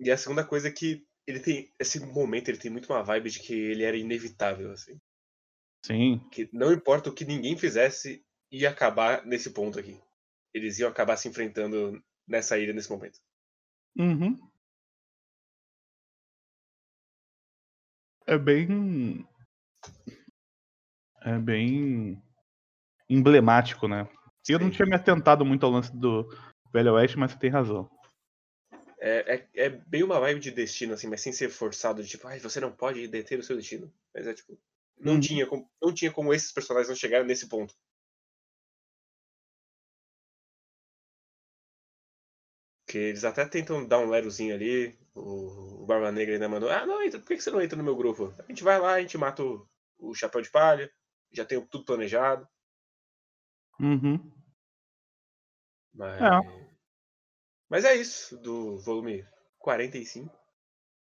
[0.00, 1.70] E a segunda coisa é que ele tem.
[1.78, 4.98] Esse momento ele tem muito uma vibe de que ele era inevitável, assim.
[5.84, 6.18] Sim.
[6.32, 10.00] Que não importa o que ninguém fizesse, ia acabar nesse ponto aqui.
[10.54, 13.18] Eles iam acabar se enfrentando nessa ilha nesse momento.
[13.96, 14.36] Uhum.
[18.26, 19.26] É bem.
[21.22, 22.22] É bem
[23.08, 24.08] emblemático, né?
[24.48, 26.26] Eu não tinha me atentado muito ao lance do
[26.72, 27.90] Velho Oeste, mas você tem razão.
[29.00, 32.26] É, é, é bem uma vibe de destino, assim, mas sem ser forçado, de tipo,
[32.28, 33.92] ai, você não pode deter o seu destino.
[34.14, 34.58] Mas é tipo.
[34.98, 35.20] Não, Uhum.
[35.20, 37.74] tinha, como, não tinha como esses personagens não chegarem nesse ponto.
[42.86, 44.98] Que eles até tentam dar um lerozinho ali.
[45.14, 46.68] O, o Barba Negra ainda mandou.
[46.70, 48.34] Ah, não, entra, por que que você não entra no meu grupo?
[48.38, 49.66] A gente vai lá, a gente mata o,
[49.98, 50.92] o Chapéu de Palha.
[51.32, 52.46] Já tem tudo planejado.
[53.80, 54.30] Uhum.
[55.94, 56.20] Mas...
[56.20, 56.59] É.
[57.70, 59.24] mas é isso, do volume
[59.60, 60.36] 45.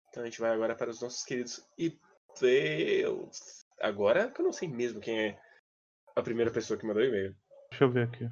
[0.09, 3.67] Então a gente vai agora para os nossos queridos e-mails.
[3.79, 5.43] Agora que eu não sei mesmo quem é
[6.17, 7.37] a primeira pessoa que mandou e-mail.
[7.71, 8.25] Deixa eu ver aqui.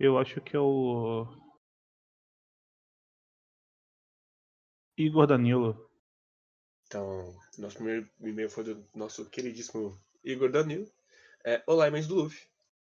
[0.00, 1.26] Eu acho que é o.
[4.96, 5.90] Igor Danilo.
[6.86, 10.90] Então, nosso primeiro e-mail foi do nosso queridíssimo Igor Danilo.
[11.44, 12.48] É, Olá, irmãs do Luffy.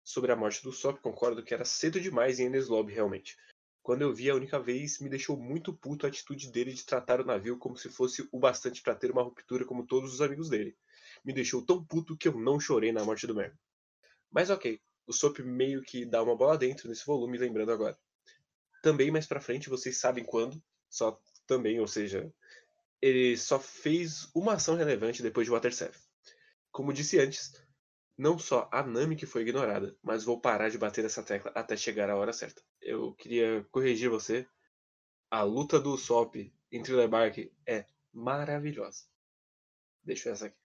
[0.06, 3.36] Sobre a morte do Sop, concordo que era cedo demais em Enies Lobby, realmente.
[3.82, 7.20] Quando eu vi a única vez, me deixou muito puto a atitude dele de tratar
[7.20, 10.48] o navio como se fosse o bastante para ter uma ruptura como todos os amigos
[10.48, 10.76] dele.
[11.24, 13.58] Me deixou tão puto que eu não chorei na morte do Merman.
[14.30, 17.98] Mas ok, o Sop meio que dá uma bola dentro nesse volume, lembrando agora.
[18.84, 22.32] Também mais pra frente, vocês sabem quando, só também, ou seja,
[23.02, 25.98] ele só fez uma ação relevante depois de Water 7.
[26.70, 27.65] Como disse antes,
[28.16, 31.76] não só a Nami que foi ignorada, mas vou parar de bater essa tecla até
[31.76, 32.62] chegar a hora certa.
[32.80, 34.46] Eu queria corrigir você.
[35.30, 39.04] A luta do Sop em Thriller Bark é maravilhosa.
[40.02, 40.56] Deixa essa aqui.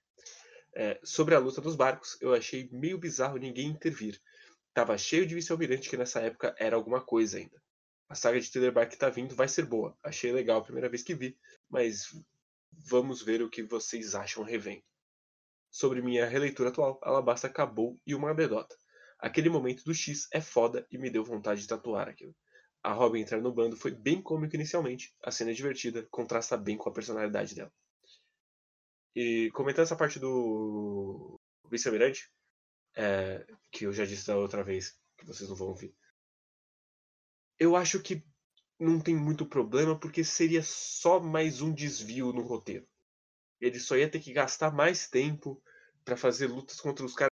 [0.73, 4.21] É, sobre a luta dos barcos, eu achei meio bizarro ninguém intervir.
[4.73, 7.61] Tava cheio de vice-almirante que nessa época era alguma coisa ainda.
[8.07, 9.97] A saga de Thriller Bark que tá vindo vai ser boa.
[10.01, 11.37] Achei legal a primeira vez que vi,
[11.69, 12.07] mas
[12.71, 14.83] vamos ver o que vocês acham revendo.
[15.71, 18.75] Sobre minha releitura atual, Alabasta acabou e uma anedota.
[19.17, 22.35] Aquele momento do X é foda e me deu vontade de tatuar aquilo.
[22.83, 26.75] A Robin entrar no bando foi bem cômico inicialmente, a cena é divertida, contrasta bem
[26.75, 27.71] com a personalidade dela.
[29.15, 32.29] E comentando essa parte do vice-almirante,
[32.95, 35.95] é, que eu já disse da outra vez, que vocês não vão ouvir.
[37.59, 38.23] Eu acho que
[38.79, 42.87] não tem muito problema, porque seria só mais um desvio no roteiro.
[43.61, 45.61] Ele só ia ter que gastar mais tempo
[46.03, 47.31] para fazer lutas contra os caras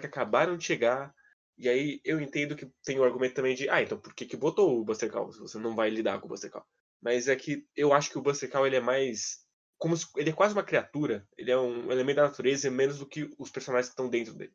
[0.00, 1.14] que acabaram de chegar.
[1.58, 4.36] E aí eu entendo que tem o argumento também de, ah, então por que, que
[4.36, 6.66] botou o Buster Call se você não vai lidar com o Buster Call?
[7.00, 9.44] Mas é que eu acho que o Buster Call ele é mais.
[9.78, 13.06] Como se, ele é quase uma criatura, ele é um elemento da natureza menos do
[13.06, 14.54] que os personagens que estão dentro dele.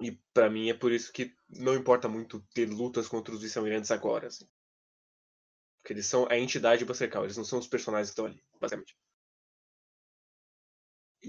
[0.00, 3.90] E para mim é por isso que não importa muito ter lutas contra os vice-almirantes
[3.90, 4.28] agora.
[4.28, 4.48] Assim.
[5.80, 8.40] Porque eles são a entidade Buster Call, eles não são os personagens que estão ali,
[8.60, 8.96] basicamente.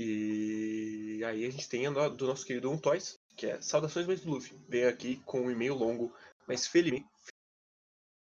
[0.01, 4.21] E aí a gente tem a do nosso querido Um Toys, que é Saudações mais
[4.21, 4.57] do Luffy.
[4.69, 6.15] Veio aqui com um e-mail longo,
[6.47, 7.05] mas felizmente,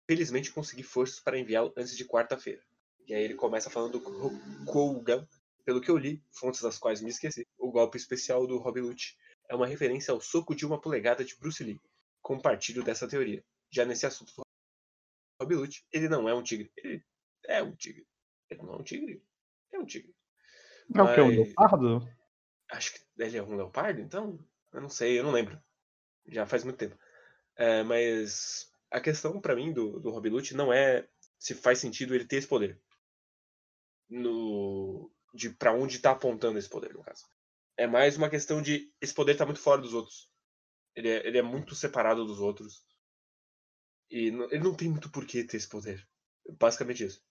[0.06, 2.62] felizmente consegui forças para enviá-lo antes de quarta-feira.
[3.08, 5.26] E aí ele começa falando do Kogan.
[5.64, 9.16] Pelo que eu li, fontes das quais me esqueci, o golpe especial do Rob Lute
[9.48, 11.80] é uma referência ao soco de uma polegada de Bruce Lee.
[12.20, 13.42] Compartilho dessa teoria.
[13.70, 14.42] Já nesse assunto do
[15.40, 16.70] Rob Lute, ele não é um tigre.
[16.76, 17.02] Ele
[17.44, 18.06] é um tigre.
[18.50, 19.24] Ele não é um tigre.
[19.72, 20.14] É um tigre.
[20.94, 21.20] É o que?
[21.20, 22.08] Um leopardo?
[22.70, 24.38] Acho que ele é um leopardo, então?
[24.72, 25.60] Eu não sei, eu não lembro.
[26.26, 26.98] Já faz muito tempo.
[27.56, 32.14] É, mas a questão para mim do, do Rob Lute não é se faz sentido
[32.14, 32.80] ele ter esse poder.
[34.08, 37.24] No, de para onde tá apontando esse poder, no caso.
[37.76, 40.30] É mais uma questão de esse poder tá muito fora dos outros.
[40.94, 42.84] Ele é, ele é muito separado dos outros.
[44.10, 46.06] E não, ele não tem muito porquê ter esse poder.
[46.58, 47.24] Basicamente isso.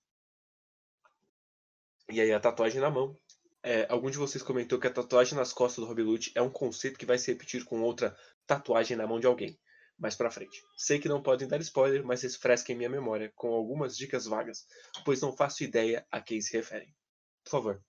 [2.09, 3.17] E aí a tatuagem na mão
[3.63, 6.49] é, algum de vocês comentou que a tatuagem nas costas do Rob Lute é um
[6.49, 8.15] conceito que vai se repetir com outra
[8.47, 9.59] tatuagem na mão de alguém.
[9.99, 10.63] Mais pra frente.
[10.75, 14.65] Sei que não podem dar spoiler, mas refresquem minha memória com algumas dicas vagas,
[15.05, 16.95] pois não faço ideia a quem se referem.
[17.43, 17.83] Por favor,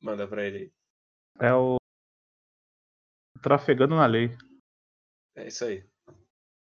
[0.00, 0.72] manda pra ele aí.
[1.40, 1.76] É o.
[3.42, 4.34] Trafegando na lei.
[5.34, 5.84] É isso aí.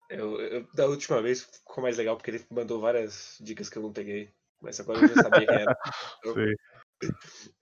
[0.10, 3.82] Eu, eu, da última vez ficou mais legal porque ele mandou várias dicas que eu
[3.82, 4.32] não peguei.
[4.62, 5.78] Mas agora eu já sabia quem era.
[6.24, 6.34] Eu,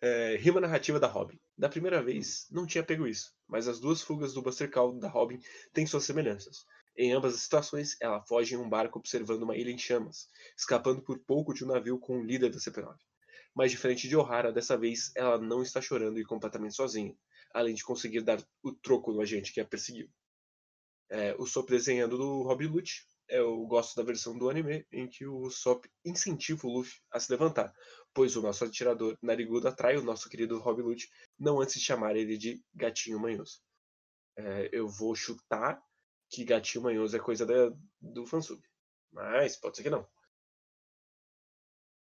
[0.01, 1.39] é, rima narrativa da Robin.
[1.57, 5.07] Da primeira vez, não tinha pego isso, mas as duas fugas do Buster Call da
[5.07, 5.39] Robin
[5.73, 6.65] têm suas semelhanças.
[6.97, 11.01] Em ambas as situações, ela foge em um barco observando uma ilha em chamas, escapando
[11.01, 12.95] por pouco de um navio com o líder da CP9.
[13.53, 17.15] Mas diferente de O'Hara, dessa vez ela não está chorando e completamente sozinha,
[17.53, 20.09] além de conseguir dar o troco no agente que a perseguiu.
[21.09, 25.25] É, o Sop desenhando do Rob Lute, eu gosto da versão do anime em que
[25.25, 27.73] o Sop incentiva o Luffy a se levantar,
[28.13, 32.15] pois o nosso atirador Narigudo atrai o nosso querido Rob Lute, não antes de chamar
[32.15, 33.59] ele de Gatinho Manhoso.
[34.37, 35.81] É, eu vou chutar
[36.29, 37.71] que Gatinho Manhoso é coisa da,
[38.01, 38.61] do fansub,
[39.11, 40.07] mas pode ser que não.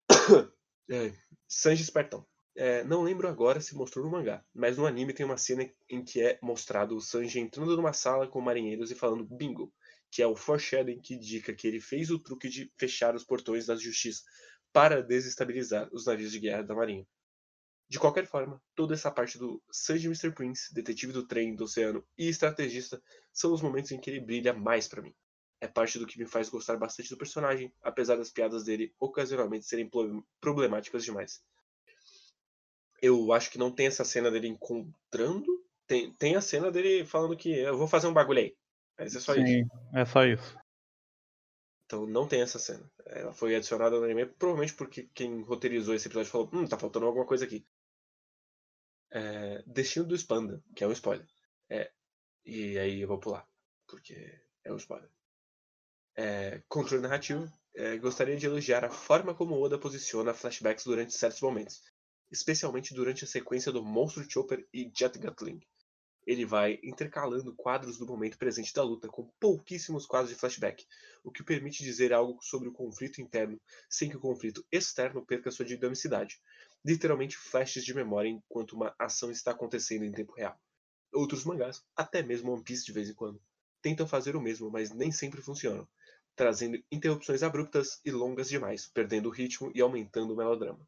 [0.91, 1.13] é,
[1.47, 2.27] Sanji Espertão.
[2.57, 6.05] É, não lembro agora se mostrou no mangá, mas no anime tem uma cena em
[6.05, 9.73] que é mostrado o Sanji entrando numa sala com marinheiros e falando bingo
[10.11, 13.67] que é o foreshadowing que indica que ele fez o truque de fechar os portões
[13.67, 14.23] da justiça
[14.73, 17.07] para desestabilizar os navios de guerra da marinha.
[17.89, 20.31] De qualquer forma, toda essa parte do Sanji Mr.
[20.33, 23.03] Prince, detetive do trem, do oceano e estrategista,
[23.33, 25.15] são os momentos em que ele brilha mais para mim.
[25.61, 29.67] É parte do que me faz gostar bastante do personagem, apesar das piadas dele ocasionalmente
[29.67, 29.91] serem
[30.41, 31.43] problemáticas demais.
[33.01, 35.47] Eu acho que não tem essa cena dele encontrando.
[35.87, 38.57] Tem, tem a cena dele falando que eu vou fazer um bagulho aí.
[38.99, 39.71] Mas é só Sim, isso.
[39.95, 40.59] É só isso.
[41.87, 42.91] Então não tem essa cena.
[43.07, 47.07] Ela foi adicionada no anime provavelmente porque quem roteirizou esse episódio falou: hum, tá faltando
[47.07, 47.65] alguma coisa aqui.
[49.11, 51.27] É, Destino do Spanda, que é um spoiler.
[51.71, 51.91] É,
[52.45, 53.47] e aí eu vou pular,
[53.87, 55.09] porque é um spoiler.
[56.15, 57.51] É, controle narrativo.
[57.75, 61.81] É, gostaria de elogiar a forma como Oda posiciona flashbacks durante certos momentos,
[62.31, 65.61] especialmente durante a sequência do Monstro Chopper e Jet Gatling
[66.29, 70.87] ele vai intercalando quadros do momento presente da luta com pouquíssimos quadros de flashback,
[71.25, 73.59] o que permite dizer algo sobre o conflito interno
[73.89, 76.39] sem que o conflito externo perca sua dinamicidade.
[76.85, 80.61] Literalmente flashes de memória enquanto uma ação está acontecendo em tempo real.
[81.15, 83.41] Outros mangás, até mesmo One Piece de vez em quando,
[83.81, 85.89] tentam fazer o mesmo, mas nem sempre funcionam,
[86.37, 90.87] trazendo interrupções abruptas e longas demais, perdendo o ritmo e aumentando o melodrama.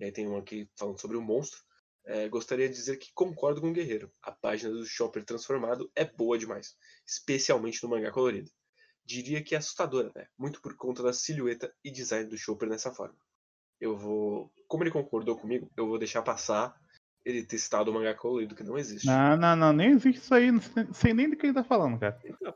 [0.00, 1.62] E aí tem um aqui falando sobre o monstro,
[2.08, 4.10] é, gostaria de dizer que concordo com o Guerreiro.
[4.22, 6.74] A página do Chopper transformado é boa demais,
[7.06, 8.50] especialmente no mangá colorido.
[9.04, 10.26] Diria que é assustadora, né?
[10.36, 13.16] muito por conta da silhueta e design do Chopper nessa forma.
[13.78, 14.50] Eu vou.
[14.66, 16.74] Como ele concordou comigo, eu vou deixar passar
[17.24, 19.06] ele ter citado o mangá colorido, que não existe.
[19.06, 20.62] Não, não, não, nem existe isso aí, não
[20.94, 22.18] sei nem do que ele tá falando, cara.
[22.24, 22.54] Então,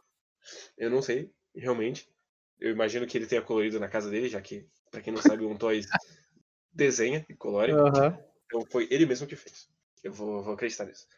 [0.78, 2.11] eu não sei, realmente.
[2.59, 5.44] Eu imagino que ele tenha colorido na casa dele, já que, pra quem não sabe,
[5.44, 5.86] um Toys
[6.72, 7.72] desenha e colore.
[7.72, 8.32] Uhum.
[8.53, 9.66] Então foi ele mesmo que fez.
[10.05, 11.09] Eu vou, vou acreditar nisso.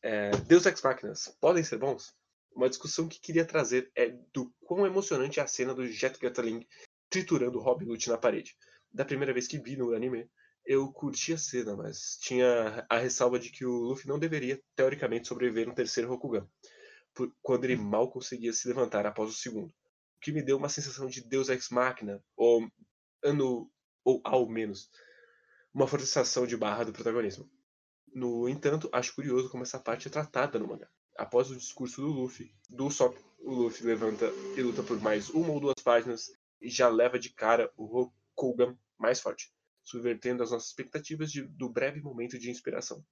[0.00, 2.14] É, Deus Ex Máquinas podem ser bons?
[2.56, 6.66] Uma discussão que queria trazer é do quão emocionante é a cena do Jet Gatling
[7.10, 8.56] triturando Robin Hood na parede.
[8.90, 10.30] Da primeira vez que vi no anime,
[10.64, 15.28] eu curti a cena, mas tinha a ressalva de que o Luffy não deveria, teoricamente,
[15.28, 16.48] sobreviver no terceiro Rokugan,
[17.14, 19.68] por, quando ele mal conseguia se levantar após o segundo.
[19.68, 22.66] O que me deu uma sensação de Deus Ex Machina, ou,
[23.22, 23.70] ano,
[24.04, 24.90] ou ao menos,
[25.78, 27.48] uma forçação de barra do protagonismo.
[28.12, 30.88] No entanto, acho curioso como essa parte é tratada no mangá.
[31.16, 34.26] Após o discurso do Luffy, do Sop, o Luffy levanta
[34.56, 38.76] e luta por mais uma ou duas páginas e já leva de cara o Rokugan
[38.98, 39.52] mais forte,
[39.84, 43.04] subvertendo as nossas expectativas de, do breve momento de inspiração.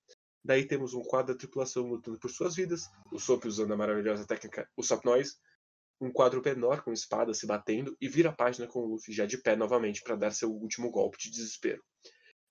[0.45, 4.27] Daí temos um quadro da tripulação lutando por suas vidas, o Sop usando a maravilhosa
[4.27, 5.37] técnica o Sop Noise,
[6.01, 9.25] um quadro menor com espadas se batendo e vira a página com o Luffy já
[9.25, 11.81] de pé novamente para dar seu último golpe de desespero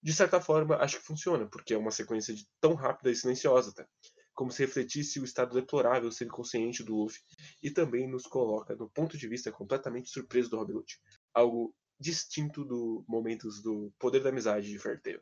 [0.05, 3.73] de certa forma, acho que funciona, porque é uma sequência de tão rápida e silenciosa,
[3.73, 3.87] tá?
[4.35, 7.19] como se refletisse o estado deplorável ser consciente do Luffy,
[7.63, 10.99] e também nos coloca no ponto de vista completamente surpreso do Robin Hood,
[11.33, 15.19] algo distinto do momentos do poder da amizade de Fairtail.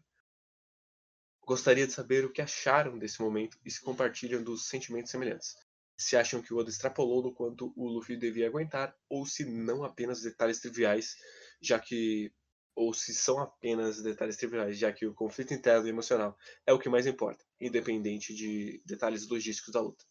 [1.48, 5.56] Gostaria de saber o que acharam desse momento e se compartilham dos sentimentos semelhantes.
[5.98, 9.86] Se acham que o Oda extrapolou no quanto o Luffy devia aguentar, ou se não
[9.86, 11.16] apenas detalhes triviais,
[11.62, 12.34] já que
[12.76, 16.80] ou se são apenas detalhes triviais, já que o conflito interno e emocional é o
[16.80, 20.04] que mais importa, independente de detalhes logísticos da luta.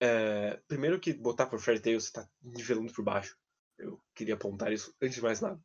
[0.00, 3.36] É, primeiro que botar por Fairy Tail você está nivelando por baixo.
[3.78, 5.60] Eu queria apontar isso antes de mais nada.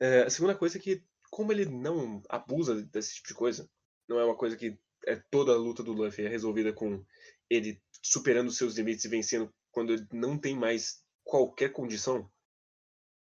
[0.00, 3.70] É, a segunda coisa é que, como ele não abusa desse tipo de coisa,
[4.08, 7.04] não é uma coisa que é toda a luta do Luffy é resolvida com
[7.48, 12.30] ele superando seus limites e vencendo quando ele não tem mais qualquer condição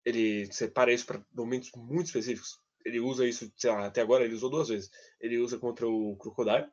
[0.05, 2.61] ele separa isso para momentos muito específicos.
[2.85, 4.91] Ele usa isso, sei lá, até agora ele usou duas vezes.
[5.21, 6.71] Ele usa contra o Crocodile,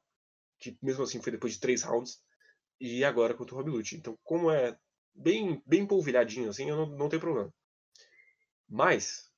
[0.60, 2.22] que mesmo assim foi depois de três rounds,
[2.80, 3.82] e agora contra o Rob.
[3.94, 4.78] Então, como é
[5.14, 7.54] bem, bem polvilhadinho assim, eu não, não tenho problema.
[8.68, 9.32] Mas,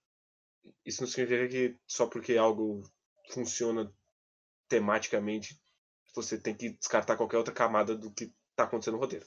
[0.85, 2.83] isso não significa que só porque algo
[3.31, 3.93] funciona
[4.67, 5.61] tematicamente,
[6.15, 9.25] você tem que descartar qualquer outra camada do que está acontecendo no roteiro.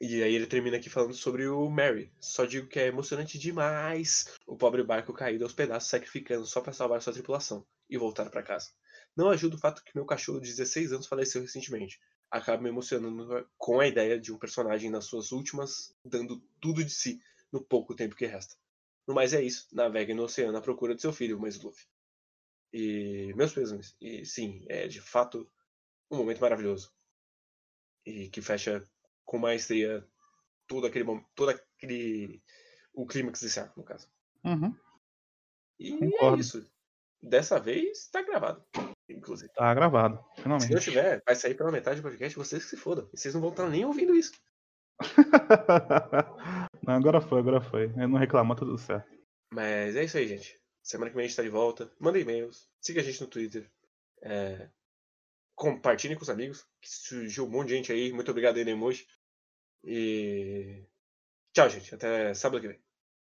[0.00, 2.10] E aí ele termina aqui falando sobre o Mary.
[2.18, 6.72] Só digo que é emocionante demais o pobre barco caído aos pedaços, sacrificando só para
[6.72, 8.70] salvar sua tripulação e voltar para casa.
[9.14, 12.00] Não ajuda o fato que meu cachorro de 16 anos faleceu recentemente.
[12.30, 16.90] Acaba me emocionando com a ideia de um personagem nas suas últimas, dando tudo de
[16.90, 17.20] si
[17.52, 18.56] no pouco tempo que resta.
[19.06, 21.84] No mais é isso, navegue no oceano à procura de seu filho, mas Luffy.
[22.72, 23.94] E meus pêsames.
[24.00, 25.50] E sim, é de fato
[26.10, 26.90] um momento maravilhoso.
[28.06, 28.88] E que fecha
[29.30, 30.04] com maestria
[30.66, 31.04] todo aquele
[31.36, 32.42] todo aquele
[32.92, 34.08] o clímax desse arco, no caso.
[34.44, 34.74] Uhum.
[35.78, 36.36] E é Concordo.
[36.36, 36.68] é isso.
[37.22, 38.64] Dessa vez tá gravado,
[39.08, 39.52] inclusive.
[39.52, 40.66] Tá gravado, finalmente.
[40.66, 43.08] Se não tiver, vai sair pela metade do podcast, vocês que se fodam.
[43.12, 44.32] E vocês não vão estar nem ouvindo isso.
[46.84, 47.84] não, agora foi, agora foi.
[47.84, 49.08] Eu não reclamou, tudo certo.
[49.52, 50.58] Mas é isso aí, gente.
[50.82, 51.88] Semana que vem a gente tá de volta.
[52.00, 52.68] Manda e-mails.
[52.80, 53.70] Siga a gente no Twitter.
[54.22, 54.68] É...
[55.54, 56.66] Compartilhem com os amigos.
[56.80, 58.12] Que surgiu um monte de gente aí.
[58.12, 59.06] Muito obrigado aí, Nemoji.
[59.84, 60.84] E
[61.52, 61.94] tchau, gente.
[61.94, 62.80] Até sábado que vem.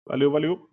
[0.06, 0.70] Valeu, valeu.